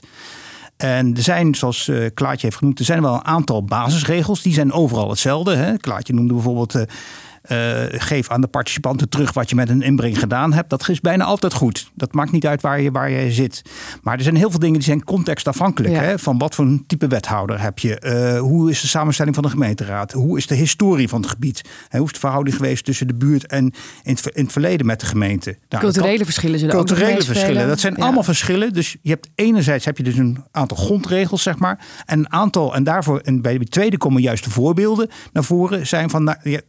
En 0.77 1.15
er 1.15 1.21
zijn, 1.21 1.55
zoals 1.55 1.87
uh, 1.87 2.09
Klaartje 2.13 2.45
heeft 2.45 2.57
genoemd, 2.57 2.79
er 2.79 2.85
zijn 2.85 3.01
wel 3.01 3.13
een 3.13 3.25
aantal 3.25 3.63
basisregels. 3.63 4.41
Die 4.41 4.53
zijn 4.53 4.71
overal 4.71 5.09
hetzelfde. 5.09 5.55
Hè? 5.55 5.77
Klaartje 5.77 6.13
noemde 6.13 6.33
bijvoorbeeld. 6.33 6.85
Uh, 7.51 7.83
uh, 7.83 7.89
geef 7.89 8.29
aan 8.29 8.41
de 8.41 8.47
participanten 8.47 9.09
terug 9.09 9.33
wat 9.33 9.49
je 9.49 9.55
met 9.55 9.69
een 9.69 9.81
inbreng 9.81 10.19
gedaan 10.19 10.53
hebt. 10.53 10.69
Dat 10.69 10.89
is 10.89 11.01
bijna 11.01 11.23
altijd 11.23 11.53
goed. 11.53 11.91
Dat 11.95 12.13
maakt 12.13 12.31
niet 12.31 12.47
uit 12.47 12.61
waar 12.61 12.81
je, 12.81 12.91
waar 12.91 13.09
je 13.09 13.31
zit. 13.31 13.61
Maar 14.01 14.17
er 14.17 14.23
zijn 14.23 14.35
heel 14.35 14.49
veel 14.49 14.59
dingen 14.59 14.75
die 14.75 14.83
zijn 14.83 15.03
contextafhankelijk. 15.03 15.93
Ja. 15.93 16.01
Hè? 16.01 16.19
Van 16.19 16.37
wat 16.37 16.55
voor 16.55 16.65
een 16.65 16.83
type 16.87 17.07
wethouder 17.07 17.61
heb 17.61 17.79
je? 17.79 18.01
Uh, 18.33 18.39
hoe 18.39 18.69
is 18.69 18.81
de 18.81 18.87
samenstelling 18.87 19.35
van 19.35 19.43
de 19.43 19.49
gemeenteraad? 19.49 20.11
Hoe 20.11 20.37
is 20.37 20.47
de 20.47 20.55
historie 20.55 21.09
van 21.09 21.21
het 21.21 21.29
gebied? 21.29 21.61
Hè, 21.89 21.97
hoe 21.97 22.07
is 22.07 22.13
de 22.13 22.19
verhouding 22.19 22.55
geweest 22.55 22.85
tussen 22.85 23.07
de 23.07 23.15
buurt 23.15 23.47
en 23.47 23.73
in 24.03 24.13
het, 24.13 24.27
in 24.33 24.43
het 24.43 24.51
verleden 24.51 24.85
met 24.85 24.99
de 24.99 25.05
gemeente? 25.05 25.57
Nou, 25.69 25.83
culturele 25.83 26.15
kan, 26.15 26.25
verschillen 26.25 26.59
zullen 26.59 26.75
culturele 26.75 27.23
verschillen. 27.23 27.67
Dat 27.67 27.79
zijn 27.79 27.93
ja. 27.97 28.03
allemaal 28.03 28.23
verschillen. 28.23 28.73
Dus 28.73 28.97
je 29.01 29.09
hebt 29.09 29.29
enerzijds 29.35 29.85
heb 29.85 29.97
je 29.97 30.03
dus 30.03 30.17
een 30.17 30.43
aantal 30.51 30.77
grondregels, 30.77 31.41
zeg 31.41 31.57
maar. 31.57 31.85
En 32.05 32.19
een 32.19 32.31
aantal, 32.31 32.75
en 32.75 32.83
daarvoor, 32.83 33.19
en 33.19 33.41
bij 33.41 33.57
de 33.57 33.65
tweede 33.65 33.97
komen 33.97 34.21
juist 34.21 34.43
de 34.43 34.49
voorbeelden 34.49 35.09
naar 35.31 35.43
voren, 35.43 35.87
zijn 35.87 36.09
van. 36.09 36.23
Nou, 36.23 36.37
ja, 36.43 36.61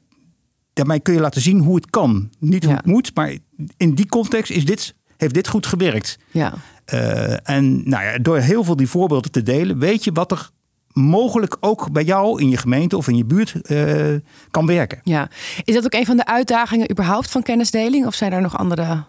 daarmee 0.78 1.00
kun 1.00 1.14
je 1.14 1.20
laten 1.20 1.40
zien 1.42 1.58
hoe 1.58 1.74
het 1.74 1.90
kan. 1.90 2.30
Niet 2.38 2.62
hoe 2.64 2.72
Ja. 2.72 2.76
het 2.78 2.86
moet, 2.86 3.10
maar 3.14 3.36
in 3.76 3.94
die 3.94 4.06
context 4.06 4.50
is 4.50 4.64
dit, 4.64 4.94
heeft 5.16 5.34
dit 5.34 5.48
goed 5.48 5.66
gewerkt. 5.66 6.18
Ja. 6.30 6.54
Uh, 6.94 7.48
en 7.50 7.88
nou 7.88 8.04
ja, 8.04 8.18
door 8.18 8.38
heel 8.38 8.64
veel 8.64 8.76
die 8.76 8.88
voorbeelden 8.88 9.30
te 9.30 9.42
delen, 9.42 9.78
weet 9.78 10.04
je 10.04 10.12
wat 10.12 10.30
er 10.30 10.50
mogelijk 10.92 11.56
ook 11.60 11.92
bij 11.92 12.04
jou 12.04 12.40
in 12.40 12.48
je 12.48 12.56
gemeente 12.56 12.96
of 12.96 13.08
in 13.08 13.16
je 13.16 13.24
buurt 13.24 13.54
uh, 13.70 14.14
kan 14.50 14.66
werken. 14.66 15.00
ja. 15.04 15.28
Is 15.64 15.74
dat 15.74 15.84
ook 15.84 15.94
een 15.94 16.06
van 16.06 16.16
de 16.16 16.26
uitdagingen 16.26 16.90
überhaupt 16.90 17.30
van 17.30 17.42
kennisdeling? 17.42 18.06
Of 18.06 18.14
zijn 18.14 18.32
er 18.32 18.40
nog 18.40 18.58
andere 18.58 19.04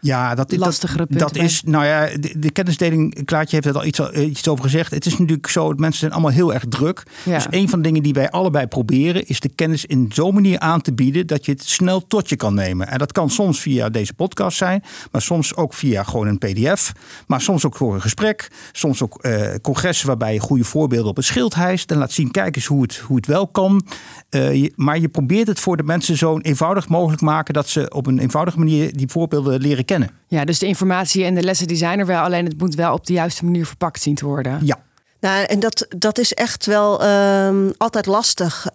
Ja, 0.00 0.34
dat, 0.34 0.56
lastigere 0.56 0.98
dat, 0.98 1.08
punten 1.08 1.26
dat 1.26 1.36
bij? 1.36 1.44
is, 1.44 1.62
nou 1.62 1.84
ja, 1.84 2.06
de, 2.18 2.38
de 2.38 2.50
kennisdeling, 2.50 3.24
Klaartje 3.24 3.56
heeft 3.56 3.68
er 3.68 3.74
al 3.74 3.86
iets, 3.86 4.00
iets 4.10 4.48
over 4.48 4.64
gezegd. 4.64 4.90
Het 4.90 5.06
is 5.06 5.18
natuurlijk 5.18 5.48
zo, 5.48 5.68
dat 5.68 5.78
mensen 5.78 6.00
zijn 6.00 6.12
allemaal 6.12 6.30
heel 6.30 6.54
erg 6.54 6.64
druk. 6.68 7.02
Ja. 7.24 7.34
Dus 7.34 7.46
een 7.50 7.68
van 7.68 7.78
de 7.78 7.84
dingen 7.84 8.02
die 8.02 8.12
wij 8.12 8.30
allebei 8.30 8.66
proberen, 8.66 9.26
is 9.26 9.40
de 9.40 9.48
kennis 9.48 9.84
in 9.84 10.10
zo'n 10.12 10.34
manier 10.34 10.58
aan 10.58 10.80
te 10.80 10.92
bieden 10.92 11.26
dat 11.26 11.44
je 11.44 11.52
het 11.52 11.64
snel 11.64 12.06
tot 12.06 12.28
je 12.28 12.36
kan 12.36 12.54
nemen. 12.54 12.88
En 12.88 12.98
dat 12.98 13.12
kan 13.12 13.30
soms 13.30 13.60
via 13.60 13.88
deze 13.88 14.14
podcast 14.14 14.56
zijn, 14.56 14.82
maar 15.10 15.22
soms 15.22 15.56
ook 15.56 15.74
via 15.74 16.02
gewoon 16.02 16.26
een 16.26 16.38
pdf. 16.38 16.92
Maar 17.26 17.40
soms 17.40 17.66
ook 17.66 17.76
voor 17.76 17.94
een 17.94 18.00
gesprek. 18.00 18.50
Soms 18.72 19.02
ook 19.02 19.18
uh, 19.20 19.54
congressen 19.62 20.06
waarbij 20.06 20.32
je 20.32 20.40
goede 20.40 20.64
voorbeelden 20.64 21.10
op 21.10 21.16
het 21.16 21.24
schild 21.24 21.54
hijst 21.54 21.90
en 21.90 21.98
laat 21.98 22.12
zien, 22.12 22.30
kijk 22.30 22.56
eens 22.56 22.66
hoe 22.66 22.82
het, 22.82 22.96
hoe 22.96 23.16
het 23.16 23.26
wel 23.26 23.46
kan. 23.46 23.86
Uh, 24.30 24.54
je, 24.54 24.72
maar 24.76 24.98
je 24.98 25.08
probeert 25.08 25.46
het 25.46 25.60
voor 25.60 25.76
de 25.76 25.82
mensen 25.82 26.16
zo 26.16 26.38
eenvoudig 26.38 26.88
mogelijk 26.88 27.22
maken 27.22 27.54
dat 27.54 27.68
ze 27.68 27.90
op 27.90 28.06
een 28.06 28.18
eenvoudige 28.18 28.58
manier 28.58 28.96
die 28.96 29.08
voorbeelden 29.08 29.59
leren 29.60 29.84
kennen. 29.84 30.10
Ja, 30.26 30.44
dus 30.44 30.58
de 30.58 30.66
informatie 30.66 31.24
en 31.24 31.34
de 31.34 31.42
lessen 31.42 31.66
die 31.66 31.76
zijn 31.76 31.98
er 31.98 32.06
wel, 32.06 32.22
alleen 32.22 32.44
het 32.44 32.58
moet 32.58 32.74
wel 32.74 32.92
op 32.92 33.06
de 33.06 33.12
juiste 33.12 33.44
manier 33.44 33.66
verpakt 33.66 34.02
zien 34.02 34.14
te 34.14 34.24
worden. 34.24 34.60
Ja. 34.64 34.78
Nou, 35.20 35.44
en 35.44 35.60
dat, 35.60 35.86
dat 35.96 36.18
is 36.18 36.34
echt 36.34 36.66
wel 36.66 37.04
um, 37.04 37.72
altijd 37.76 38.06
lastig. 38.06 38.66
Uh, 38.66 38.72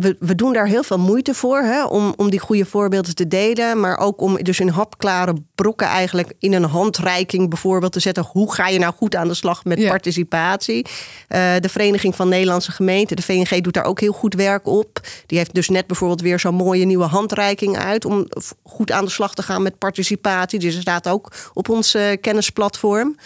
we, 0.00 0.16
we 0.18 0.34
doen 0.34 0.52
daar 0.52 0.66
heel 0.66 0.82
veel 0.82 0.98
moeite 0.98 1.34
voor 1.34 1.58
hè, 1.58 1.84
om, 1.84 2.12
om 2.16 2.30
die 2.30 2.40
goede 2.40 2.64
voorbeelden 2.64 3.14
te 3.14 3.28
delen. 3.28 3.80
Maar 3.80 3.98
ook 3.98 4.20
om 4.20 4.42
dus 4.42 4.60
in 4.60 4.68
hapklare 4.68 5.34
brokken 5.54 5.86
eigenlijk 5.86 6.32
in 6.38 6.52
een 6.52 6.64
handreiking 6.64 7.48
bijvoorbeeld 7.48 7.92
te 7.92 8.00
zetten. 8.00 8.24
Hoe 8.24 8.54
ga 8.54 8.68
je 8.68 8.78
nou 8.78 8.94
goed 8.94 9.16
aan 9.16 9.28
de 9.28 9.34
slag 9.34 9.64
met 9.64 9.78
Ja. 9.78 9.88
participatie? 9.88 10.86
Uh, 11.28 11.54
de 11.60 11.68
Vereniging 11.68 12.14
van 12.14 12.28
Nederlandse 12.28 12.72
Gemeenten, 12.72 13.16
de 13.16 13.22
VNG, 13.22 13.60
doet 13.60 13.74
daar 13.74 13.84
ook 13.84 14.00
heel 14.00 14.12
goed 14.12 14.34
werk 14.34 14.66
op. 14.66 15.00
Die 15.26 15.38
heeft 15.38 15.54
dus 15.54 15.68
net 15.68 15.86
bijvoorbeeld 15.86 16.20
weer 16.20 16.38
zo'n 16.40 16.54
mooie 16.54 16.84
nieuwe 16.84 17.04
handreiking 17.04 17.78
uit. 17.78 18.04
Om 18.04 18.26
goed 18.62 18.92
aan 18.92 19.04
de 19.04 19.10
slag 19.10 19.34
te 19.34 19.42
gaan 19.42 19.62
met 19.62 19.78
participatie. 19.78 20.58
Dus 20.58 20.74
er 20.74 20.80
staat 20.80 21.08
ook 21.08 21.32
op 21.52 21.68
ons 21.68 21.94
uh, 21.94 22.02
kennisplatform. 22.20 23.16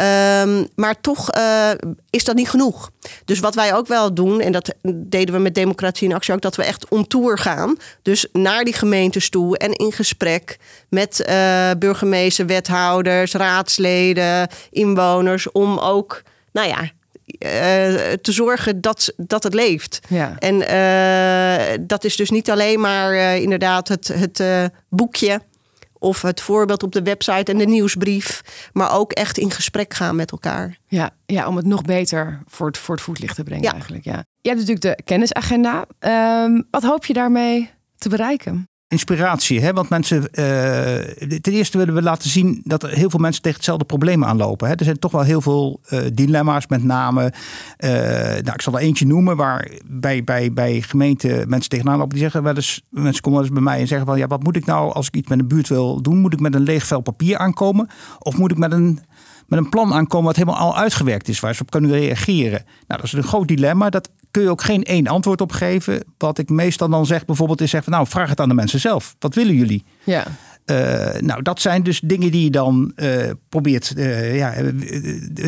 Um, 0.00 0.68
maar 0.74 1.00
toch 1.00 1.34
uh, 1.36 1.70
is 2.10 2.24
dat 2.24 2.34
niet 2.34 2.48
genoeg. 2.48 2.90
Dus 3.24 3.38
wat 3.40 3.54
wij 3.54 3.74
ook 3.74 3.86
wel 3.86 4.14
doen, 4.14 4.40
en 4.40 4.52
dat 4.52 4.74
deden 4.82 5.34
we 5.34 5.40
met 5.40 5.54
Democratie 5.54 6.08
in 6.08 6.14
Actie 6.14 6.34
ook, 6.34 6.40
dat 6.40 6.56
we 6.56 6.64
echt 6.64 6.88
om 6.88 7.06
tour 7.06 7.38
gaan. 7.38 7.76
Dus 8.02 8.26
naar 8.32 8.64
die 8.64 8.74
gemeentes 8.74 9.28
toe 9.30 9.58
en 9.58 9.72
in 9.72 9.92
gesprek 9.92 10.58
met 10.88 11.24
burgemeester, 11.78 12.46
wethouders, 12.46 13.32
raadsleden, 13.32 14.48
inwoners, 14.70 15.52
om 15.52 15.78
ook, 15.78 16.22
nou 16.52 16.68
ja. 16.68 16.90
Uh, 17.26 18.12
te 18.12 18.32
zorgen 18.32 18.80
dat, 18.80 19.12
dat 19.16 19.42
het 19.42 19.54
leeft. 19.54 20.00
Ja. 20.08 20.34
En 20.38 20.54
uh, 20.54 21.76
dat 21.80 22.04
is 22.04 22.16
dus 22.16 22.30
niet 22.30 22.50
alleen 22.50 22.80
maar 22.80 23.12
uh, 23.12 23.36
inderdaad 23.36 23.88
het, 23.88 24.08
het 24.08 24.42
boekje 24.88 25.40
of 25.98 26.22
het 26.22 26.40
voorbeeld 26.40 26.82
op 26.82 26.92
de 26.92 27.02
website 27.02 27.52
en 27.52 27.58
de 27.58 27.66
nieuwsbrief, 27.66 28.42
maar 28.72 28.92
ook 28.92 29.12
echt 29.12 29.38
in 29.38 29.50
gesprek 29.50 29.94
gaan 29.94 30.16
met 30.16 30.30
elkaar. 30.30 30.78
Ja, 30.86 31.10
ja 31.26 31.48
om 31.48 31.56
het 31.56 31.66
nog 31.66 31.82
beter 31.82 32.42
voor 32.46 32.66
het, 32.66 32.78
voor 32.78 32.94
het 32.94 33.04
voetlicht 33.04 33.36
te 33.36 33.42
brengen 33.42 33.64
Ja. 33.64 33.72
eigenlijk. 33.72 34.04
Ja. 34.04 34.24
Je 34.40 34.48
hebt 34.48 34.60
natuurlijk 34.66 34.98
de 34.98 35.04
kennisagenda. 35.04 35.84
Um, 36.44 36.66
wat 36.70 36.82
hoop 36.82 37.04
je 37.04 37.12
daarmee 37.12 37.70
te 37.98 38.08
bereiken? 38.08 38.68
Inspiratie, 38.94 39.60
hè? 39.60 39.72
want 39.72 39.88
mensen. 39.88 40.16
Uh, 40.16 40.24
ten 41.40 41.52
eerste 41.52 41.78
willen 41.78 41.94
we 41.94 42.02
laten 42.02 42.30
zien 42.30 42.60
dat 42.64 42.82
er 42.82 42.88
heel 42.88 43.10
veel 43.10 43.20
mensen 43.20 43.42
tegen 43.42 43.56
hetzelfde 43.56 43.84
probleem 43.84 44.24
aanlopen. 44.24 44.68
Hè? 44.68 44.74
Er 44.74 44.84
zijn 44.84 44.98
toch 44.98 45.12
wel 45.12 45.22
heel 45.22 45.40
veel 45.40 45.80
uh, 45.90 46.00
dilemma's, 46.12 46.66
met 46.66 46.82
name. 46.82 47.32
Uh, 47.78 47.90
nou, 47.90 48.52
ik 48.52 48.62
zal 48.62 48.74
er 48.74 48.80
eentje 48.80 49.06
noemen 49.06 49.36
waar 49.36 49.70
bij, 49.84 50.24
bij, 50.24 50.52
bij 50.52 50.80
gemeenten 50.80 51.48
mensen 51.48 51.70
tegenaan 51.70 51.96
lopen. 51.96 52.12
Die 52.12 52.22
zeggen 52.22 52.42
wel 52.42 52.54
eens, 52.54 52.82
mensen 52.88 53.22
komen 53.22 53.38
wel 53.38 53.48
eens 53.48 53.58
bij 53.58 53.72
mij 53.72 53.80
en 53.80 53.86
zeggen 53.86 54.06
van 54.06 54.18
ja, 54.18 54.26
wat 54.26 54.42
moet 54.42 54.56
ik 54.56 54.64
nou 54.64 54.92
als 54.92 55.06
ik 55.06 55.14
iets 55.16 55.28
met 55.28 55.38
een 55.38 55.48
buurt 55.48 55.68
wil 55.68 56.02
doen? 56.02 56.18
Moet 56.18 56.32
ik 56.32 56.40
met 56.40 56.54
een 56.54 56.62
leeg 56.62 56.86
vel 56.86 57.00
papier 57.00 57.38
aankomen? 57.38 57.88
Of 58.18 58.38
moet 58.38 58.50
ik 58.50 58.58
met 58.58 58.72
een 58.72 59.00
met 59.46 59.58
een 59.58 59.68
plan 59.68 59.92
aankomen 59.92 60.26
wat 60.26 60.36
helemaal 60.36 60.58
al 60.58 60.76
uitgewerkt 60.76 61.28
is, 61.28 61.40
waar 61.40 61.54
ze 61.54 61.62
op 61.62 61.70
kunnen 61.70 61.90
reageren. 61.90 62.64
Nou, 62.86 63.00
dat 63.00 63.04
is 63.04 63.12
een 63.12 63.22
groot 63.22 63.48
dilemma. 63.48 63.90
Dat 63.90 64.10
kun 64.30 64.42
je 64.42 64.50
ook 64.50 64.62
geen 64.62 64.82
één 64.82 65.06
antwoord 65.06 65.40
op 65.40 65.52
geven. 65.52 66.04
Wat 66.18 66.38
ik 66.38 66.48
meestal 66.48 66.88
dan 66.88 67.06
zeg 67.06 67.24
bijvoorbeeld 67.24 67.60
is 67.60 67.70
zeg 67.70 67.84
van, 67.84 67.92
nou 67.92 68.06
vraag 68.06 68.28
het 68.28 68.40
aan 68.40 68.48
de 68.48 68.54
mensen 68.54 68.80
zelf. 68.80 69.16
Wat 69.18 69.34
willen 69.34 69.54
jullie? 69.54 69.84
Ja. 70.04 70.24
Uh, 70.66 71.20
nou, 71.20 71.42
dat 71.42 71.60
zijn 71.60 71.82
dus 71.82 72.00
dingen 72.00 72.30
die 72.30 72.44
je 72.44 72.50
dan 72.50 72.92
uh, 72.96 73.30
probeert, 73.48 73.92
uh, 73.96 74.36
ja, 74.36 74.54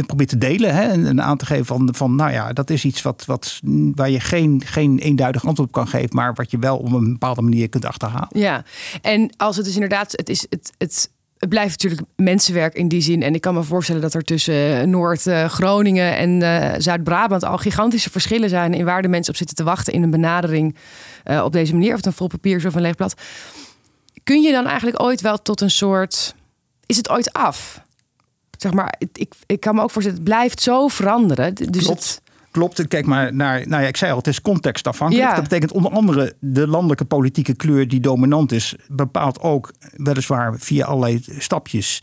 probeert 0.06 0.28
te 0.28 0.38
delen. 0.38 0.74
Hè? 0.74 0.82
En, 0.82 1.06
en, 1.06 1.22
aan 1.22 1.36
te 1.36 1.46
geven 1.46 1.66
van, 1.66 1.88
van, 1.92 2.14
nou 2.14 2.32
ja, 2.32 2.52
dat 2.52 2.70
is 2.70 2.84
iets 2.84 3.02
wat, 3.02 3.24
wat, 3.26 3.60
waar 3.94 4.10
je 4.10 4.20
geen, 4.20 4.62
geen 4.64 4.98
eenduidig 4.98 5.46
antwoord 5.46 5.68
op 5.68 5.74
kan 5.74 5.88
geven. 5.88 6.16
Maar 6.16 6.34
wat 6.34 6.50
je 6.50 6.58
wel 6.58 6.76
op 6.76 6.92
een 6.92 7.12
bepaalde 7.12 7.42
manier 7.42 7.68
kunt 7.68 7.84
achterhalen. 7.84 8.28
Ja, 8.40 8.64
en 9.02 9.30
als 9.36 9.56
het 9.56 9.64
dus 9.64 9.74
inderdaad, 9.74 10.12
het 10.12 10.28
is 10.28 10.46
het. 10.50 10.72
het 10.78 11.14
het 11.38 11.48
blijft 11.48 11.70
natuurlijk 11.70 12.08
mensenwerk 12.16 12.74
in 12.74 12.88
die 12.88 13.00
zin. 13.00 13.22
En 13.22 13.34
ik 13.34 13.40
kan 13.40 13.54
me 13.54 13.62
voorstellen 13.62 14.00
dat 14.00 14.14
er 14.14 14.22
tussen 14.22 14.90
Noord-Groningen 14.90 16.16
en 16.16 16.40
uh, 16.40 16.74
Zuid-Brabant 16.78 17.44
al 17.44 17.58
gigantische 17.58 18.10
verschillen 18.10 18.48
zijn 18.48 18.74
in 18.74 18.84
waar 18.84 19.02
de 19.02 19.08
mensen 19.08 19.32
op 19.32 19.38
zitten 19.38 19.56
te 19.56 19.64
wachten 19.64 19.92
in 19.92 20.02
een 20.02 20.10
benadering 20.10 20.76
uh, 21.24 21.44
op 21.44 21.52
deze 21.52 21.72
manier, 21.72 21.90
of 21.90 21.96
het 21.96 22.06
een 22.06 22.12
vol 22.12 22.26
papier 22.26 22.56
is 22.56 22.64
of 22.64 22.74
een 22.74 22.80
leeg 22.80 22.94
blad. 22.94 23.14
Kun 24.24 24.42
je 24.42 24.52
dan 24.52 24.66
eigenlijk 24.66 25.02
ooit 25.02 25.20
wel 25.20 25.42
tot 25.42 25.60
een 25.60 25.70
soort. 25.70 26.34
Is 26.86 26.96
het 26.96 27.08
ooit 27.08 27.32
af? 27.32 27.80
Zeg 28.58 28.72
maar, 28.72 28.94
ik, 29.12 29.34
ik 29.46 29.60
kan 29.60 29.74
me 29.74 29.82
ook 29.82 29.90
voorstellen, 29.90 30.20
het 30.20 30.28
blijft 30.28 30.62
zo 30.62 30.88
veranderen. 30.88 31.54
Dus 31.54 31.84
Klopt. 31.84 32.00
Het, 32.00 32.20
Klopt, 32.56 32.88
kijk 32.88 33.06
maar 33.06 33.34
naar, 33.34 33.68
nou 33.68 33.82
ja, 33.82 33.88
ik 33.88 33.96
zei 33.96 34.10
al, 34.10 34.16
het 34.16 34.26
is 34.26 34.40
contextafhankelijk. 34.40 35.28
Ja. 35.28 35.34
Dat 35.34 35.42
betekent 35.42 35.72
onder 35.72 35.90
andere 35.90 36.34
de 36.40 36.68
landelijke 36.68 37.04
politieke 37.04 37.54
kleur 37.54 37.88
die 37.88 38.00
dominant 38.00 38.52
is, 38.52 38.74
bepaalt 38.88 39.40
ook 39.40 39.72
weliswaar 39.96 40.54
via 40.58 40.84
allerlei 40.84 41.24
stapjes 41.38 42.02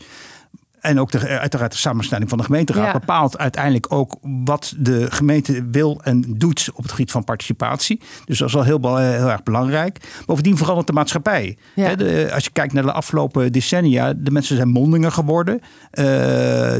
en 0.84 1.00
ook 1.00 1.10
de, 1.10 1.38
uiteraard 1.38 1.72
de 1.72 1.78
samenstelling 1.78 2.28
van 2.28 2.38
de 2.38 2.44
gemeenteraad 2.44 2.92
bepaalt 2.92 3.38
uiteindelijk 3.38 3.92
ook 3.92 4.16
wat 4.22 4.74
de 4.78 5.10
gemeente 5.10 5.64
wil 5.70 6.00
en 6.02 6.24
doet 6.28 6.70
op 6.74 6.82
het 6.82 6.90
gebied 6.90 7.10
van 7.10 7.24
participatie. 7.24 8.00
Dus 8.24 8.38
dat 8.38 8.48
is 8.48 8.54
wel 8.54 8.64
heel, 8.64 8.96
heel 8.96 9.30
erg 9.30 9.42
belangrijk. 9.42 9.98
Bovendien 10.26 10.56
verandert 10.56 10.86
de 10.86 10.92
maatschappij. 10.92 11.56
De, 11.74 12.30
als 12.34 12.44
je 12.44 12.50
kijkt 12.50 12.72
naar 12.72 12.82
de 12.82 12.92
afgelopen 12.92 13.52
decennia, 13.52 14.12
de 14.16 14.30
mensen 14.30 14.56
zijn 14.56 14.68
mondiger 14.68 15.12
geworden. 15.12 15.60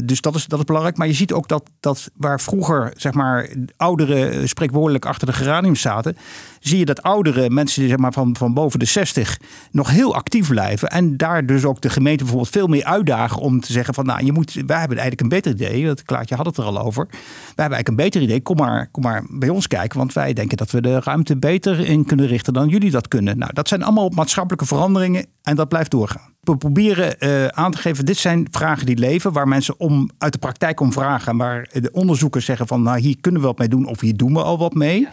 dus 0.05 0.21
dat 0.21 0.35
is, 0.35 0.45
dat 0.45 0.59
is 0.59 0.65
belangrijk. 0.65 0.97
Maar 0.97 1.07
je 1.07 1.13
ziet 1.13 1.33
ook 1.33 1.47
dat, 1.47 1.69
dat 1.79 2.09
waar 2.17 2.39
vroeger 2.39 2.93
zeg 2.95 3.13
maar, 3.13 3.49
ouderen 3.77 4.47
spreekwoordelijk 4.49 5.05
achter 5.05 5.27
de 5.27 5.33
geranium 5.33 5.75
zaten, 5.75 6.17
zie 6.67 6.79
je 6.79 6.85
dat 6.85 7.01
oudere 7.01 7.49
mensen 7.49 7.87
zeg 7.87 7.97
maar, 7.97 8.13
van, 8.13 8.35
van 8.37 8.53
boven 8.53 8.79
de 8.79 8.85
60 8.85 9.39
nog 9.71 9.89
heel 9.89 10.15
actief 10.15 10.47
blijven. 10.47 10.89
En 10.89 11.17
daar 11.17 11.45
dus 11.45 11.65
ook 11.65 11.81
de 11.81 11.89
gemeente 11.89 12.23
bijvoorbeeld 12.23 12.53
veel 12.53 12.67
meer 12.67 12.83
uitdagen 12.83 13.41
om 13.41 13.59
te 13.59 13.71
zeggen 13.71 13.93
van 13.93 14.05
nou, 14.05 14.25
je 14.25 14.31
moet, 14.31 14.53
wij 14.53 14.79
hebben 14.79 14.97
eigenlijk 14.97 15.21
een 15.21 15.29
beter 15.29 15.51
idee. 15.51 15.85
Dat 15.85 16.03
Klaartje 16.03 16.35
had 16.35 16.45
het 16.45 16.57
er 16.57 16.63
al 16.63 16.79
over. 16.79 17.05
Wij 17.05 17.19
hebben 17.55 17.55
eigenlijk 17.55 17.87
een 17.87 17.95
beter 17.95 18.21
idee. 18.21 18.41
Kom 18.41 18.57
maar, 18.57 18.87
kom 18.91 19.03
maar 19.03 19.23
bij 19.29 19.49
ons 19.49 19.67
kijken. 19.67 19.97
Want 19.97 20.13
wij 20.13 20.33
denken 20.33 20.57
dat 20.57 20.71
we 20.71 20.81
de 20.81 20.99
ruimte 20.99 21.37
beter 21.37 21.79
in 21.79 22.05
kunnen 22.05 22.27
richten 22.27 22.53
dan 22.53 22.67
jullie 22.67 22.91
dat 22.91 23.07
kunnen. 23.07 23.37
Nou, 23.37 23.53
dat 23.53 23.67
zijn 23.67 23.83
allemaal 23.83 24.09
maatschappelijke 24.09 24.65
veranderingen 24.65 25.25
en 25.45 25.55
dat 25.55 25.67
blijft 25.67 25.91
doorgaan. 25.91 26.33
We 26.45 26.57
proberen 26.57 27.15
uh, 27.19 27.45
aan 27.45 27.71
te 27.71 27.77
geven, 27.77 28.05
dit 28.05 28.17
zijn 28.17 28.47
vragen 28.51 28.85
die 28.85 28.97
leven, 28.97 29.31
waar 29.31 29.47
mensen 29.47 29.79
om, 29.79 30.09
uit 30.17 30.33
de 30.33 30.39
praktijk 30.39 30.79
om 30.79 30.93
vragen, 30.93 31.37
waar 31.37 31.69
de 31.71 31.91
onderzoekers 31.91 32.45
zeggen 32.45 32.67
van 32.67 32.81
nou 32.81 32.99
hier 32.99 33.17
kunnen 33.21 33.41
we 33.41 33.47
wat 33.47 33.57
mee 33.57 33.67
doen 33.67 33.85
of 33.85 33.99
hier 33.99 34.17
doen 34.17 34.33
we 34.33 34.43
al 34.43 34.57
wat 34.57 34.73
mee. 34.73 35.07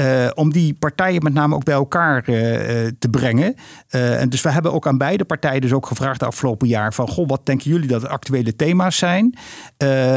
Uh, 0.00 0.28
om 0.34 0.52
die 0.52 0.74
partijen 0.74 1.22
met 1.22 1.32
name 1.32 1.54
ook 1.54 1.64
bij 1.64 1.74
elkaar 1.74 2.28
uh, 2.28 2.36
te 2.98 3.08
brengen. 3.10 3.54
en 3.88 4.28
dus 4.28 4.40
we 4.40 4.50
hebben 4.50 4.72
ook 4.72 4.86
aan 4.86 4.98
beide 4.98 5.24
partijen 5.24 5.60
dus 5.60 5.72
ook 5.72 5.86
gevraagd 5.86 6.20
de 6.20 6.26
afgelopen 6.26 6.68
jaar 6.68 6.94
van 6.94 7.08
goh, 7.08 7.28
wat 7.28 7.46
denken 7.46 7.70
jullie 7.70 7.88
dat 7.88 8.00
de 8.00 8.08
actuele 8.08 8.56
thema's 8.56 8.96
zijn? 8.96 9.38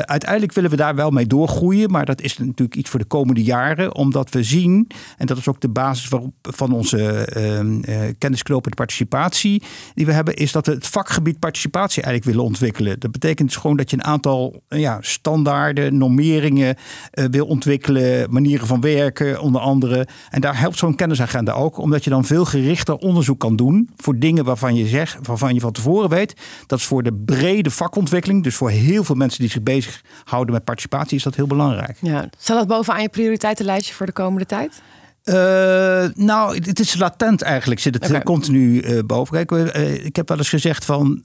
uiteindelijk 0.05 0.53
willen 0.53 0.69
we 0.69 0.75
daar 0.75 0.95
wel 0.95 1.09
mee 1.09 1.27
doorgroeien, 1.27 1.91
maar 1.91 2.05
dat 2.05 2.21
is 2.21 2.37
natuurlijk 2.37 2.75
iets 2.75 2.89
voor 2.89 2.99
de 2.99 3.05
komende 3.05 3.43
jaren, 3.43 3.95
omdat 3.95 4.29
we 4.29 4.43
zien, 4.43 4.87
en 5.17 5.25
dat 5.25 5.37
is 5.37 5.47
ook 5.47 5.61
de 5.61 5.69
basis 5.69 6.07
waarop, 6.07 6.33
van 6.41 6.71
onze 6.71 8.13
kennisknopende 8.17 8.75
participatie 8.75 9.44
die 9.93 10.05
we 10.05 10.11
hebben, 10.11 10.33
is 10.33 10.51
dat 10.51 10.65
we 10.65 10.71
het 10.71 10.87
vakgebied 10.87 11.39
participatie 11.39 12.03
eigenlijk 12.03 12.35
willen 12.35 12.49
ontwikkelen. 12.49 12.99
Dat 12.99 13.11
betekent 13.11 13.47
dus 13.47 13.57
gewoon 13.57 13.77
dat 13.77 13.89
je 13.89 13.95
een 13.95 14.03
aantal 14.03 14.61
ja, 14.69 14.97
standaarden, 15.01 15.97
normeringen 15.97 16.75
uh, 17.13 17.25
wil 17.31 17.45
ontwikkelen, 17.45 18.33
manieren 18.33 18.67
van 18.67 18.81
werken 18.81 19.39
onder 19.39 19.61
andere. 19.61 20.07
En 20.29 20.41
daar 20.41 20.59
helpt 20.59 20.77
zo'n 20.77 20.95
kennisagenda 20.95 21.51
ook, 21.51 21.77
omdat 21.77 22.03
je 22.03 22.09
dan 22.09 22.25
veel 22.25 22.45
gerichter 22.45 22.95
onderzoek 22.95 23.39
kan 23.39 23.55
doen 23.55 23.89
voor 23.97 24.19
dingen 24.19 24.45
waarvan 24.45 24.75
je 24.75 24.87
zegt, 24.87 25.27
waarvan 25.27 25.53
je 25.53 25.59
van 25.59 25.71
tevoren 25.71 26.09
weet. 26.09 26.33
Dat 26.67 26.79
is 26.79 26.85
voor 26.85 27.03
de 27.03 27.13
brede 27.13 27.71
vakontwikkeling, 27.71 28.43
dus 28.43 28.55
voor 28.55 28.69
heel 28.69 29.03
veel 29.03 29.15
mensen 29.15 29.39
die 29.39 29.49
zich 29.49 29.63
bezighouden 29.63 30.53
met 30.53 30.63
participatie, 30.63 31.17
is 31.17 31.23
dat 31.23 31.35
heel 31.35 31.47
belangrijk. 31.47 31.97
Ja. 32.01 32.29
Staat 32.37 32.57
dat 32.57 32.67
bovenaan 32.67 33.01
je 33.01 33.09
prioriteitenlijstje 33.09 33.93
voor 33.93 34.05
de 34.05 34.11
komende 34.11 34.45
tijd? 34.45 34.81
Uh, 35.25 36.05
nou, 36.15 36.55
het 36.55 36.79
is 36.79 36.97
latent 36.97 37.41
eigenlijk. 37.41 37.81
Zit 37.81 37.93
het 37.93 38.09
okay. 38.09 38.23
continu 38.23 38.81
uh, 38.81 38.99
boven. 39.05 39.45
Kijk, 39.45 39.75
uh, 39.75 40.05
ik 40.05 40.15
heb 40.15 40.27
wel 40.27 40.37
eens 40.37 40.49
gezegd 40.49 40.85
van 40.85 41.23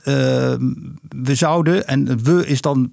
we 1.09 1.35
zouden, 1.35 1.87
en 1.87 2.23
we 2.23 2.47
is 2.47 2.61
dan. 2.61 2.93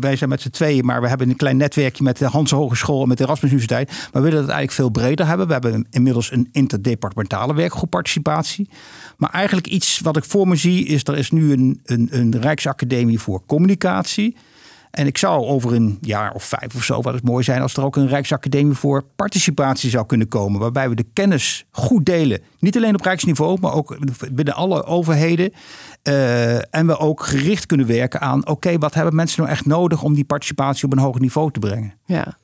Wij 0.00 0.16
zijn 0.16 0.30
met 0.30 0.40
z'n 0.40 0.50
tweeën, 0.50 0.84
maar 0.84 1.00
we 1.00 1.08
hebben 1.08 1.28
een 1.28 1.36
klein 1.36 1.56
netwerkje 1.56 2.02
met 2.02 2.18
de 2.18 2.24
Hans 2.24 2.50
Hogeschool 2.50 3.02
en 3.02 3.08
met 3.08 3.18
de 3.18 3.24
Erasmus 3.24 3.50
Universiteit. 3.50 3.88
Maar 3.88 4.22
we 4.22 4.28
willen 4.28 4.44
het 4.44 4.50
eigenlijk 4.50 4.72
veel 4.72 4.90
breder 4.90 5.26
hebben. 5.26 5.46
We 5.46 5.52
hebben 5.52 5.86
inmiddels 5.90 6.32
een 6.32 6.48
interdepartementale 6.52 7.54
werkgroep 7.54 7.90
participatie. 7.90 8.68
Maar 9.16 9.30
eigenlijk 9.30 9.66
iets 9.66 10.00
wat 10.00 10.16
ik 10.16 10.24
voor 10.24 10.48
me 10.48 10.56
zie, 10.56 10.86
is 10.86 11.04
er 11.04 11.16
is 11.16 11.30
nu 11.30 11.52
een, 11.52 11.80
een, 11.84 12.08
een 12.10 12.40
Rijksacademie 12.40 13.20
voor 13.20 13.42
Communicatie. 13.46 14.36
En 14.90 15.06
ik 15.06 15.18
zou 15.18 15.44
over 15.44 15.74
een 15.74 15.98
jaar 16.00 16.32
of 16.32 16.44
vijf 16.44 16.74
of 16.74 16.82
zo, 16.82 17.00
wat 17.00 17.14
het 17.14 17.22
mooi 17.22 17.44
zijn 17.44 17.62
als 17.62 17.76
er 17.76 17.84
ook 17.84 17.96
een 17.96 18.08
Rijksacademie 18.08 18.74
voor 18.74 19.04
participatie 19.16 19.90
zou 19.90 20.06
kunnen 20.06 20.28
komen. 20.28 20.60
Waarbij 20.60 20.88
we 20.88 20.94
de 20.94 21.06
kennis 21.12 21.66
goed 21.70 22.06
delen. 22.06 22.40
Niet 22.58 22.76
alleen 22.76 22.94
op 22.94 23.00
Rijksniveau, 23.00 23.60
maar 23.60 23.72
ook 23.72 23.96
binnen 24.32 24.54
alle 24.54 24.84
overheden. 24.84 25.52
Uh, 26.02 26.74
en 26.74 26.86
we 26.86 26.98
ook 26.98 27.22
gericht 27.22 27.66
kunnen 27.66 27.86
werken 27.86 28.20
aan, 28.20 28.46
oké, 28.46 28.78
wat 28.78 28.94
hebben 28.94 29.14
mensen 29.14 29.40
nou 29.40 29.52
echt 29.52 29.66
nodig 29.66 30.02
om 30.02 30.14
die 30.14 30.24
participatie 30.24 30.84
op 30.84 30.92
een 30.92 30.98
hoger 30.98 31.20
niveau 31.20 31.50
te 31.50 31.58
brengen? 31.58 31.94
Ja. 32.04 32.36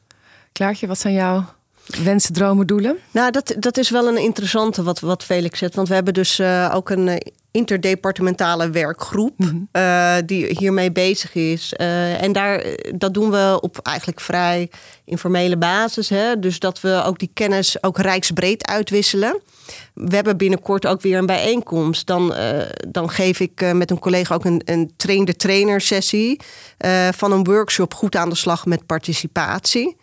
Klaartje, 0.53 0.87
wat 0.87 0.99
zijn 0.99 1.15
jouw 1.15 1.45
wensen, 1.87 2.35
dromen, 2.35 2.67
doelen? 2.67 2.97
Nou, 3.11 3.31
dat, 3.31 3.55
dat 3.59 3.79
is 3.79 3.91
wel 3.91 4.09
een 4.09 4.19
interessante 4.19 4.83
wat, 4.83 5.01
wat 5.01 5.25
Felix 5.25 5.59
zegt. 5.59 5.75
Want 5.75 5.89
we 5.89 5.95
hebben 5.95 6.15
dus 6.15 6.39
uh, 6.39 6.73
ook 6.75 6.91
een 6.91 7.23
interdepartementale 7.51 8.71
werkgroep 8.71 9.39
mm 9.39 9.71
die 10.27 10.47
hiermee 10.59 10.93
bezig 10.93 11.35
is. 11.35 11.73
En 11.73 12.33
daar, 12.33 12.65
dat 12.95 13.15
doen 13.15 13.31
we 13.31 13.59
op 13.61 13.79
eigenlijk 13.83 14.21
vrij 14.21 14.71
informele 15.05 15.57
basis. 15.57 16.09
Hè? 16.09 16.39
Dus 16.39 16.59
dat 16.59 16.81
we 16.81 17.03
ook 17.07 17.19
die 17.19 17.31
kennis 17.35 17.83
ook 17.83 17.99
rijksbreed 17.99 18.67
uitwisselen. 18.67 19.41
We 19.95 20.15
hebben 20.15 20.37
binnenkort 20.37 20.87
ook 20.87 21.01
weer 21.01 21.19
een 21.19 21.27
bijeenkomst. 21.27 22.07
Dan, 22.07 22.33
uh, 22.33 22.63
dan 22.89 23.11
geef 23.11 23.41
ik 23.41 23.73
met 23.73 23.91
een 23.91 23.99
collega 23.99 24.35
ook 24.35 24.45
een, 24.45 24.63
een 24.65 24.93
train-de-trainer 24.97 25.81
sessie 25.81 26.41
van 27.11 27.33
een 27.33 27.45
workshop 27.45 27.95
goed 27.95 28.17
aan 28.17 28.29
de 28.29 28.35
slag 28.35 28.67
met 28.67 28.87
participatie. 28.87 29.97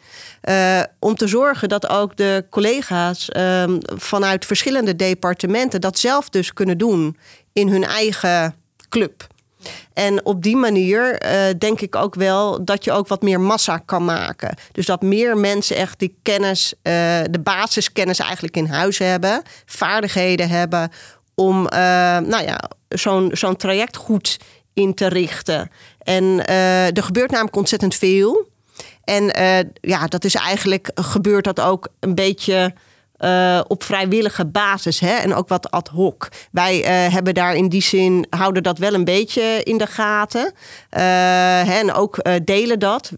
Om 0.99 1.15
te 1.15 1.27
zorgen 1.27 1.69
dat 1.69 1.89
ook 1.89 2.17
de 2.17 2.45
collega's 2.49 3.29
uh, 3.29 3.63
vanuit 3.83 4.45
verschillende 4.45 4.95
departementen 4.95 5.81
dat 5.81 5.99
zelf 5.99 6.29
dus 6.29 6.53
kunnen 6.53 6.77
doen 6.77 7.17
in 7.53 7.67
hun 7.67 7.83
eigen 7.83 8.55
club. 8.89 9.27
En 9.93 10.25
op 10.25 10.43
die 10.43 10.55
manier 10.55 11.23
uh, 11.25 11.41
denk 11.57 11.81
ik 11.81 11.95
ook 11.95 12.15
wel 12.15 12.65
dat 12.65 12.83
je 12.83 12.91
ook 12.91 13.07
wat 13.07 13.21
meer 13.21 13.41
massa 13.41 13.77
kan 13.77 14.05
maken. 14.05 14.55
Dus 14.71 14.85
dat 14.85 15.01
meer 15.01 15.37
mensen 15.37 15.75
echt 15.75 15.99
die 15.99 16.17
kennis, 16.21 16.73
uh, 16.73 16.93
de 17.29 17.39
basiskennis 17.43 18.19
eigenlijk 18.19 18.57
in 18.57 18.65
huis 18.65 18.97
hebben, 18.97 19.41
vaardigheden 19.65 20.49
hebben 20.49 20.91
om 21.35 21.57
uh, 21.63 21.69
nou 22.17 22.43
ja, 22.43 22.69
zo'n 22.89 23.29
zo'n 23.33 23.55
traject 23.55 23.95
goed 23.95 24.37
in 24.73 24.93
te 24.93 25.07
richten. 25.07 25.71
En 25.99 26.45
er 26.95 27.03
gebeurt 27.03 27.31
namelijk 27.31 27.55
ontzettend 27.55 27.95
veel. 27.95 28.47
En 29.03 29.25
ja, 29.81 30.07
dat 30.07 30.23
is 30.23 30.35
eigenlijk 30.35 30.91
gebeurt 30.95 31.43
dat 31.43 31.59
ook 31.59 31.87
een 31.99 32.15
beetje 32.15 32.73
uh, 33.19 33.61
op 33.67 33.83
vrijwillige 33.83 34.45
basis 34.45 34.99
hè? 34.99 35.13
en 35.13 35.33
ook 35.33 35.47
wat 35.47 35.71
ad 35.71 35.87
hoc. 35.87 36.29
Wij 36.51 36.79
uh, 36.79 37.13
hebben 37.13 37.33
daar 37.33 37.55
in 37.55 37.69
die 37.69 37.81
zin, 37.81 38.25
houden 38.29 38.63
dat 38.63 38.77
wel 38.77 38.93
een 38.93 39.05
beetje 39.05 39.61
in 39.63 39.77
de 39.77 39.87
gaten. 39.87 40.53
Uh, 40.97 41.79
en 41.79 41.93
ook 41.93 42.23
delen 42.43 42.79
dat 42.79 43.11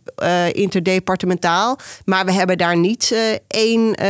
interdepartementaal. 0.51 1.79
Maar 2.05 2.25
we 2.25 2.31
hebben 2.31 2.57
daar 2.57 2.77
niet 2.77 3.15
één 3.47 4.05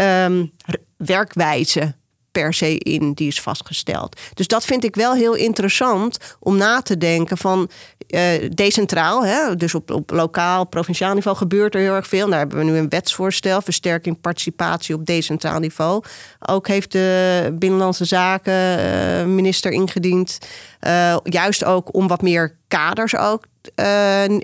um, 0.00 0.52
werkwijze 0.96 1.94
per 2.36 2.54
se 2.54 2.78
in 2.78 3.12
die 3.12 3.28
is 3.28 3.40
vastgesteld. 3.40 4.20
Dus 4.34 4.46
dat 4.46 4.64
vind 4.64 4.84
ik 4.84 4.94
wel 4.94 5.14
heel 5.14 5.34
interessant 5.34 6.36
om 6.38 6.56
na 6.56 6.82
te 6.82 6.98
denken 6.98 7.38
van 7.38 7.70
uh, 8.08 8.20
decentraal, 8.54 9.24
hè, 9.24 9.56
dus 9.56 9.74
op, 9.74 9.90
op 9.90 10.10
lokaal, 10.10 10.64
provinciaal 10.64 11.14
niveau 11.14 11.36
gebeurt 11.36 11.74
er 11.74 11.80
heel 11.80 11.94
erg 11.94 12.06
veel. 12.06 12.28
Daar 12.28 12.38
hebben 12.38 12.58
we 12.58 12.64
nu 12.64 12.76
een 12.76 12.88
wetsvoorstel, 12.88 13.62
versterking 13.62 14.20
participatie 14.20 14.94
op 14.94 15.06
decentraal 15.06 15.58
niveau. 15.58 16.02
Ook 16.40 16.68
heeft 16.68 16.92
de 16.92 17.50
Binnenlandse 17.58 18.04
Zaken 18.04 18.78
uh, 18.78 19.24
minister 19.24 19.72
ingediend, 19.72 20.38
uh, 20.80 21.16
juist 21.24 21.64
ook 21.64 21.94
om 21.94 22.08
wat 22.08 22.22
meer 22.22 22.56
kaders 22.68 23.16
ook 23.16 23.44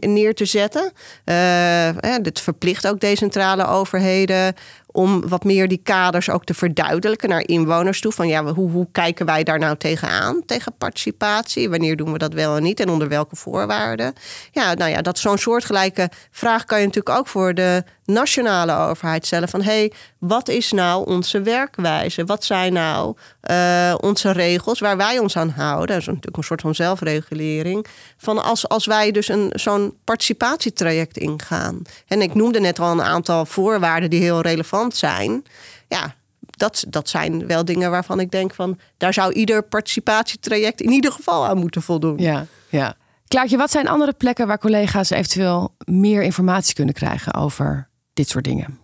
neer 0.01 0.35
te 0.35 0.45
zetten. 0.45 0.93
Uh, 1.25 2.15
dit 2.23 2.41
verplicht 2.41 2.87
ook 2.87 3.01
decentrale 3.01 3.67
overheden 3.67 4.55
om 4.93 5.29
wat 5.29 5.45
meer 5.45 5.69
die 5.69 5.81
kaders 5.83 6.31
ook 6.31 6.45
te 6.45 6.55
verduidelijken 6.55 7.29
naar 7.29 7.47
inwoners 7.47 8.01
toe. 8.01 8.13
Van 8.13 8.29
ja, 8.29 8.45
hoe, 8.45 8.71
hoe 8.71 8.89
kijken 8.93 9.27
wij 9.27 9.43
daar 9.43 9.59
nou 9.59 9.77
tegenaan, 9.77 10.43
tegen 10.47 10.75
participatie? 10.79 11.71
Wanneer 11.71 11.97
doen 11.97 12.13
we 12.13 12.19
dat 12.19 12.33
wel 12.33 12.57
en 12.57 12.63
niet 12.63 12.81
en 12.81 12.89
onder 12.89 13.09
welke 13.09 13.37
voorwaarden? 13.37 14.13
Ja, 14.51 14.75
nou 14.75 14.91
ja, 14.91 15.03
dat 15.03 15.19
zo'n 15.19 15.39
soortgelijke 15.39 16.11
vraag 16.31 16.65
kan 16.65 16.81
je 16.81 16.87
natuurlijk 16.87 17.19
ook 17.19 17.29
voor 17.29 17.55
de 17.55 17.85
nationale 18.05 18.89
overheid 18.89 19.27
stellen. 19.27 19.49
Van 19.49 19.63
hey, 19.63 19.93
wat 20.23 20.49
is 20.49 20.73
nou 20.73 21.07
onze 21.07 21.43
werkwijze? 21.43 22.25
Wat 22.25 22.45
zijn 22.45 22.73
nou 22.73 23.17
uh, 23.51 23.95
onze 24.01 24.31
regels 24.31 24.81
waar 24.81 24.97
wij 24.97 25.19
ons 25.19 25.37
aan 25.37 25.49
houden? 25.49 25.87
Dat 25.87 25.97
is 25.97 26.07
natuurlijk 26.07 26.37
een 26.37 26.43
soort 26.43 26.61
van 26.61 26.75
zelfregulering. 26.75 27.87
Van 28.17 28.43
als, 28.43 28.69
als 28.69 28.87
wij 28.87 29.11
dus 29.11 29.29
een, 29.29 29.51
zo'n 29.55 29.95
participatietraject 30.05 31.17
ingaan. 31.17 31.83
En 32.07 32.23
ik 32.23 32.35
noemde 32.35 32.61
net 32.61 32.79
al 32.79 32.91
een 32.91 33.03
aantal 33.03 33.47
voorwaarden 33.47 34.11
die 34.11 34.21
heel 34.21 34.41
relevant 34.41 34.97
zijn. 34.97 35.45
Ja, 35.89 36.15
dat, 36.51 36.85
dat 36.89 37.09
zijn 37.09 37.47
wel 37.47 37.65
dingen 37.65 37.91
waarvan 37.91 38.21
ik 38.21 38.31
denk 38.31 38.55
van 38.55 38.79
daar 38.97 39.13
zou 39.13 39.33
ieder 39.33 39.63
participatietraject 39.63 40.81
in 40.81 40.91
ieder 40.91 41.13
geval 41.13 41.47
aan 41.47 41.59
moeten 41.59 41.83
voldoen. 41.83 42.19
Ja, 42.19 42.47
ja. 42.69 42.95
Klaartje, 43.29 43.57
wat 43.57 43.71
zijn 43.71 43.89
andere 43.89 44.13
plekken 44.13 44.47
waar 44.47 44.59
collega's 44.59 45.11
eventueel 45.11 45.75
meer 45.85 46.23
informatie 46.23 46.75
kunnen 46.75 46.95
krijgen 46.95 47.35
over 47.35 47.89
dit 48.13 48.29
soort 48.29 48.45
dingen? 48.45 48.82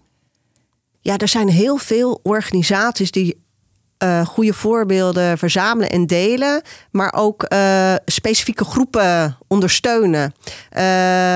Ja, 1.08 1.16
er 1.16 1.28
zijn 1.28 1.48
heel 1.48 1.76
veel 1.76 2.20
organisaties 2.22 3.10
die 3.10 3.46
uh, 4.02 4.26
goede 4.26 4.52
voorbeelden 4.52 5.38
verzamelen 5.38 5.90
en 5.90 6.06
delen, 6.06 6.62
maar 6.90 7.12
ook 7.16 7.46
uh, 7.48 7.94
specifieke 8.04 8.64
groepen 8.64 9.38
ondersteunen 9.46 10.34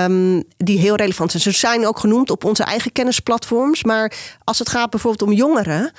um, 0.04 0.42
die 0.56 0.78
heel 0.78 0.94
relevant 0.94 1.30
zijn. 1.30 1.42
Ze 1.42 1.50
zijn 1.50 1.86
ook 1.86 1.98
genoemd 1.98 2.30
op 2.30 2.44
onze 2.44 2.64
eigen 2.64 2.92
kennisplatforms, 2.92 3.84
maar 3.84 4.12
als 4.44 4.58
het 4.58 4.68
gaat 4.68 4.90
bijvoorbeeld 4.90 5.30
om 5.30 5.36
jongeren, 5.36 5.82
uh, 5.82 5.92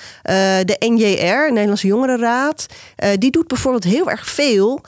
de 0.63 0.75
NJR, 0.79 1.51
Nederlandse 1.51 1.87
Jongerenraad, 1.87 2.65
die 3.17 3.31
doet 3.31 3.47
bijvoorbeeld 3.47 3.83
heel 3.83 4.09
erg 4.09 4.27
veel 4.27 4.81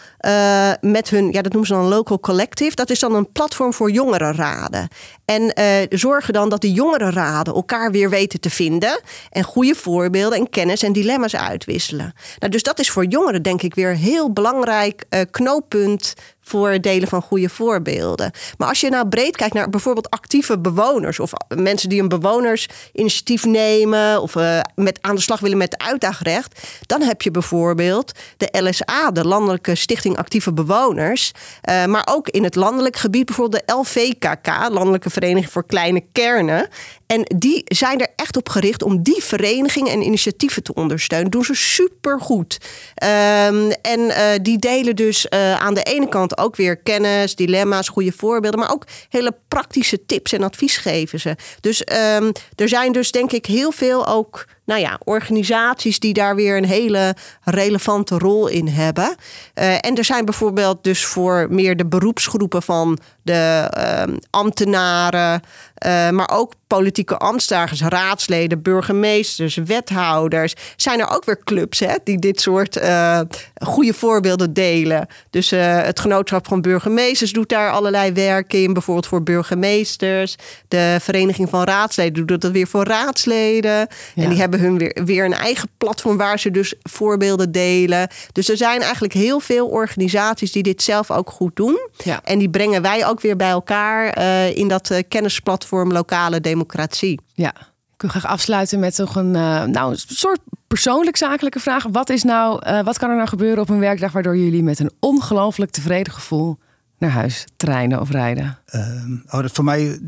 met 0.82 1.10
hun, 1.10 1.32
ja, 1.32 1.42
dat 1.42 1.52
noemen 1.52 1.68
ze 1.68 1.74
dan 1.74 1.88
local 1.88 2.20
collective. 2.20 2.76
Dat 2.76 2.90
is 2.90 3.00
dan 3.00 3.16
een 3.16 3.32
platform 3.32 3.74
voor 3.74 3.92
jongerenraden. 3.92 4.88
En 5.26 5.54
zorgen 5.90 6.34
dan 6.34 6.50
dat 6.50 6.62
die 6.62 6.74
jongerenraden 6.74 7.54
elkaar 7.54 7.92
weer 7.92 8.10
weten 8.10 8.40
te 8.40 8.50
vinden 8.50 9.02
en 9.30 9.44
goede 9.44 9.76
voorbeelden 9.76 10.40
en 10.40 10.50
kennis 10.50 10.84
en 10.84 10.94
dilemma's 10.94 11.36
uit 11.36 11.66
uitwisselen. 11.66 12.14
Nou, 12.40 12.52
dus 12.52 12.64
dat 12.64 12.80
is 12.80 12.90
voor 12.90 13.06
jongeren 13.06 13.42
denk 13.42 13.62
ik 13.62 13.76
weer 13.76 13.90
een 13.90 13.96
heel 13.96 14.34
belangrijk 14.34 15.06
uh, 15.10 15.22
knooppunt 15.32 16.14
voor 16.45 16.81
delen 16.81 17.08
van 17.08 17.21
goede 17.21 17.49
voorbeelden. 17.49 18.31
Maar 18.58 18.67
als 18.67 18.79
je 18.79 18.89
nou 18.89 19.08
breed 19.08 19.36
kijkt 19.36 19.53
naar 19.53 19.69
bijvoorbeeld 19.69 20.10
actieve 20.10 20.60
bewoners 20.60 21.19
of 21.19 21.31
mensen 21.55 21.89
die 21.89 22.01
een 22.01 22.08
bewonersinitiatief 22.08 23.45
nemen 23.45 24.21
of 24.21 24.36
uh, 24.36 24.60
met 24.75 24.97
aan 25.01 25.15
de 25.15 25.21
slag 25.21 25.39
willen 25.39 25.58
met 25.58 25.77
uitdagrecht, 25.77 26.67
dan 26.81 27.01
heb 27.01 27.21
je 27.21 27.31
bijvoorbeeld 27.31 28.12
de 28.38 28.49
LSA, 28.51 29.12
de 29.12 29.27
Landelijke 29.27 29.75
Stichting 29.75 30.17
Actieve 30.17 30.53
Bewoners, 30.53 31.31
uh, 31.69 31.86
maar 31.86 32.08
ook 32.10 32.29
in 32.29 32.43
het 32.43 32.55
landelijk 32.55 32.95
gebied 32.95 33.25
bijvoorbeeld 33.25 33.63
de 33.67 33.73
LVKK, 33.73 34.47
Landelijke 34.69 35.10
Vereniging 35.10 35.51
voor 35.51 35.65
Kleine 35.65 36.03
Kernen. 36.12 36.69
En 37.08 37.26
die 37.38 37.62
zijn 37.65 38.00
er 38.00 38.08
echt 38.15 38.38
op 38.38 38.50
gericht 38.50 38.84
om 38.84 39.04
die 39.04 39.24
verenigingen 39.24 39.91
en 39.91 40.02
initiatieven 40.02 40.63
te 40.63 40.74
ondersteunen. 40.74 41.32
Doen 41.32 41.44
ze 41.44 41.54
supergoed. 41.54 42.58
Um, 43.04 43.72
en 43.72 44.00
uh, 44.00 44.18
die 44.41 44.58
delen 44.58 44.96
dus 44.96 45.30
aan 45.30 45.74
de 45.74 45.84
ene 45.84 46.10
kant 46.10 46.38
ook 46.38 46.56
weer 46.56 46.78
kennis, 46.78 47.36
dilemma's, 47.36 47.88
goede 47.88 48.12
voorbeelden, 48.12 48.60
maar 48.60 48.72
ook 48.72 48.86
hele 49.10 49.36
praktische 49.48 50.06
tips 50.06 50.32
en 50.32 50.44
advies 50.44 50.78
geven 50.78 51.20
ze. 51.20 51.36
Dus 51.62 51.80
um, 51.80 52.32
er 52.56 52.70
zijn 52.70 52.91
dus 52.91 53.12
denk 53.12 53.32
ik 53.32 53.46
heel 53.46 53.72
veel 53.72 54.08
ook 54.08 54.46
nou 54.65 54.82
ja, 54.82 54.99
organisaties 55.04 55.99
die 55.99 56.13
daar 56.13 56.36
weer 56.36 56.58
een 56.58 56.65
hele 56.65 57.15
relevante 57.43 58.17
rol 58.17 58.47
in 58.47 58.67
hebben. 58.67 59.15
Uh, 59.56 59.73
en 59.73 59.95
er 59.95 60.06
zijn 60.06 60.25
bijvoorbeeld 60.25 60.84
dus 60.84 61.06
voor 61.06 61.47
meer 61.49 61.78
de 61.78 61.86
beroepsgroepen 61.86 62.63
van 62.63 62.99
de 63.21 63.71
uh, 63.78 64.15
ambtenaren, 64.30 65.41
uh, 65.86 66.10
maar 66.10 66.30
ook 66.32 66.54
politieke 66.67 67.17
ambtsdragers, 67.17 67.82
raadsleden, 67.82 68.62
burgemeesters, 68.62 69.56
wethouders. 69.56 70.54
Zijn 70.75 70.99
er 70.99 71.10
ook 71.10 71.25
weer 71.25 71.43
clubs 71.43 71.80
hè, 71.80 71.95
die 72.04 72.19
dit 72.19 72.41
soort 72.41 72.78
uh, 72.78 73.19
goede 73.63 73.93
voorbeelden 73.93 74.54
delen. 74.54 75.08
Dus 75.30 75.49
het 75.49 75.99
genootschap 75.99 76.47
van 76.47 76.62
burgemeesters 76.62 77.34
doet 77.34 77.49
daar 77.49 77.71
allerlei 77.71 78.12
werk 78.12 78.54
in. 78.54 78.73
Bijvoorbeeld 78.73 79.08
voor 79.08 79.23
burgemeesters. 79.23 80.36
De 80.67 80.97
Vereniging 81.01 81.49
van 81.49 81.63
Raadsleden 81.63 82.28
doet 82.28 82.41
dat 82.41 82.51
weer 82.51 82.67
voor 82.67 82.84
raadsleden. 82.84 83.71
Ja. 83.71 83.88
En 84.15 84.30
die 84.30 84.39
hebben 84.39 84.55
hebben 84.60 84.70
hun 84.70 84.78
weer, 84.78 85.06
weer 85.06 85.26
een 85.26 85.34
eigen 85.34 85.70
platform 85.78 86.18
waar 86.18 86.39
ze 86.39 86.52
dus 86.52 86.74
voorbeelden 86.82 87.52
delen. 87.52 88.08
Dus 88.32 88.50
er 88.50 88.58
zijn 88.58 88.82
eigenlijk 88.82 89.13
heel 89.13 89.39
veel 89.39 89.68
organisaties 89.68 90.52
die 90.52 90.63
dit 90.63 90.84
zelf 90.84 91.12
ook 91.12 91.30
goed 91.30 91.56
doen. 91.56 91.89
Ja. 92.04 92.24
En 92.24 92.39
die 92.39 92.50
brengen 92.50 92.82
wij 92.82 93.08
ook 93.08 93.22
weer 93.22 93.36
bij 93.36 93.50
elkaar 93.50 94.18
uh, 94.18 94.56
in 94.58 94.68
dat 94.68 94.91
uh, 94.91 95.00
kennisplatform 95.08 95.91
lokale 95.91 96.41
democratie. 96.41 97.20
Ja. 97.34 97.54
Ik 97.94 98.02
wil 98.02 98.10
graag 98.10 98.26
afsluiten 98.26 98.80
met 98.80 98.96
toch 98.96 99.15
een, 99.15 99.34
uh, 99.34 99.63
nou, 99.63 99.91
een 99.91 100.00
soort 100.08 100.39
persoonlijk 100.68 101.18
zakelijke 101.18 101.60
vraag. 101.60 101.86
Wat, 101.91 102.10
is 102.10 102.24
nou, 102.24 102.62
wat 102.84 102.98
kan 102.98 103.10
er 103.10 103.15
nou 103.15 103.28
gebeuren 103.28 103.62
op 103.62 103.70
een 103.70 103.80
werkdag 103.80 104.12
waardoor 104.12 104.38
jullie 104.38 104.63
met 104.63 104.80
een 104.80 104.91
ongelooflijk 105.00 105.72
tevreden 105.72 106.13
gevoel 106.13 106.58
naar 106.98 107.10
huis 107.10 107.46
treinen 107.58 108.02
of 108.02 108.12
rijden? 108.12 108.58
Ehm, 108.65 109.13
oh, 109.26 109.41
dat 109.41 109.52
voor 109.52 109.63
mij 109.63 110.00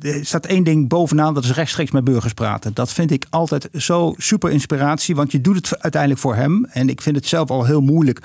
er 0.00 0.26
staat 0.26 0.46
één 0.46 0.64
ding 0.64 0.88
bovenaan, 0.88 1.34
dat 1.34 1.44
is 1.44 1.52
rechtstreeks 1.52 1.90
met 1.90 2.04
burgers 2.04 2.32
praten. 2.32 2.74
Dat 2.74 2.92
vind 2.92 3.10
ik 3.10 3.26
altijd 3.30 3.68
zo 3.72 4.14
super 4.16 4.50
inspiratie, 4.50 5.14
want 5.14 5.32
je 5.32 5.40
doet 5.40 5.56
het 5.56 5.82
uiteindelijk 5.82 6.20
voor 6.20 6.34
hem. 6.34 6.64
En 6.64 6.88
ik 6.88 7.00
vind 7.00 7.16
het 7.16 7.26
zelf 7.26 7.50
al 7.50 7.64
heel 7.64 7.80
moeilijk 7.80 8.20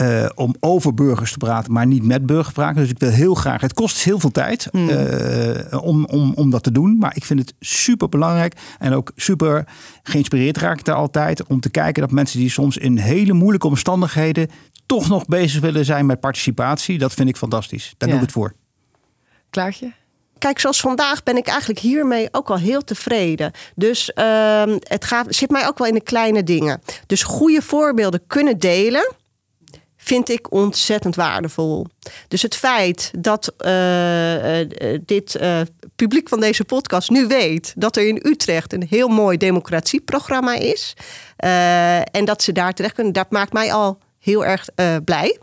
uh, 0.00 0.26
om 0.34 0.54
over 0.60 0.94
burgers 0.94 1.32
te 1.32 1.38
praten, 1.38 1.72
maar 1.72 1.86
niet 1.86 2.02
met 2.02 2.26
burgers 2.26 2.48
te 2.48 2.52
praten. 2.52 2.80
Dus 2.80 2.90
ik 2.90 2.98
wil 2.98 3.10
heel 3.10 3.34
graag. 3.34 3.60
Het 3.60 3.74
kost 3.74 4.04
heel 4.04 4.18
veel 4.18 4.30
tijd 4.30 4.68
mm. 4.72 4.88
uh, 4.88 5.82
om, 5.82 6.04
om, 6.04 6.32
om 6.34 6.50
dat 6.50 6.62
te 6.62 6.72
doen. 6.72 6.98
Maar 6.98 7.16
ik 7.16 7.24
vind 7.24 7.40
het 7.40 7.54
super 7.60 8.08
belangrijk 8.08 8.60
en 8.78 8.92
ook 8.92 9.12
super 9.16 9.64
geïnspireerd 10.02 10.56
raak 10.56 10.78
ik 10.78 10.84
daar 10.84 10.94
altijd. 10.94 11.46
Om 11.46 11.60
te 11.60 11.70
kijken 11.70 12.02
dat 12.02 12.10
mensen 12.10 12.38
die 12.38 12.50
soms 12.50 12.76
in 12.76 12.98
hele 12.98 13.32
moeilijke 13.32 13.66
omstandigheden 13.66 14.48
toch 14.86 15.08
nog 15.08 15.26
bezig 15.26 15.60
willen 15.60 15.84
zijn 15.84 16.06
met 16.06 16.20
participatie. 16.20 16.98
Dat 16.98 17.14
vind 17.14 17.28
ik 17.28 17.36
fantastisch. 17.36 17.94
Daar 17.96 18.08
ja. 18.08 18.14
doe 18.14 18.24
ik 18.24 18.30
het 18.30 18.32
voor. 18.32 18.54
Klaartje? 19.50 19.92
Kijk, 20.38 20.58
zoals 20.58 20.80
vandaag 20.80 21.22
ben 21.22 21.36
ik 21.36 21.46
eigenlijk 21.46 21.80
hiermee 21.80 22.28
ook 22.30 22.50
al 22.50 22.58
heel 22.58 22.84
tevreden. 22.84 23.52
Dus 23.74 24.10
uh, 24.14 24.62
het 24.78 25.04
gaat, 25.04 25.26
zit 25.28 25.50
mij 25.50 25.66
ook 25.66 25.78
wel 25.78 25.86
in 25.86 25.94
de 25.94 26.00
kleine 26.00 26.44
dingen. 26.44 26.82
Dus 27.06 27.22
goede 27.22 27.62
voorbeelden 27.62 28.22
kunnen 28.26 28.58
delen 28.58 29.12
vind 29.96 30.28
ik 30.28 30.52
ontzettend 30.52 31.16
waardevol. 31.16 31.86
Dus 32.28 32.42
het 32.42 32.56
feit 32.56 33.10
dat 33.18 33.52
uh, 33.58 34.66
dit 35.04 35.36
uh, 35.40 35.60
publiek 35.96 36.28
van 36.28 36.40
deze 36.40 36.64
podcast 36.64 37.10
nu 37.10 37.26
weet 37.26 37.72
dat 37.76 37.96
er 37.96 38.08
in 38.08 38.20
Utrecht 38.22 38.72
een 38.72 38.86
heel 38.88 39.08
mooi 39.08 39.36
democratieprogramma 39.36 40.54
is. 40.54 40.94
en 42.10 42.24
dat 42.24 42.42
ze 42.42 42.52
daar 42.52 42.72
terecht 42.74 42.94
kunnen, 42.94 43.12
dat 43.12 43.30
maakt 43.30 43.52
mij 43.52 43.72
al 43.72 43.98
heel 44.18 44.44
erg 44.44 44.68
blij. 45.04 45.38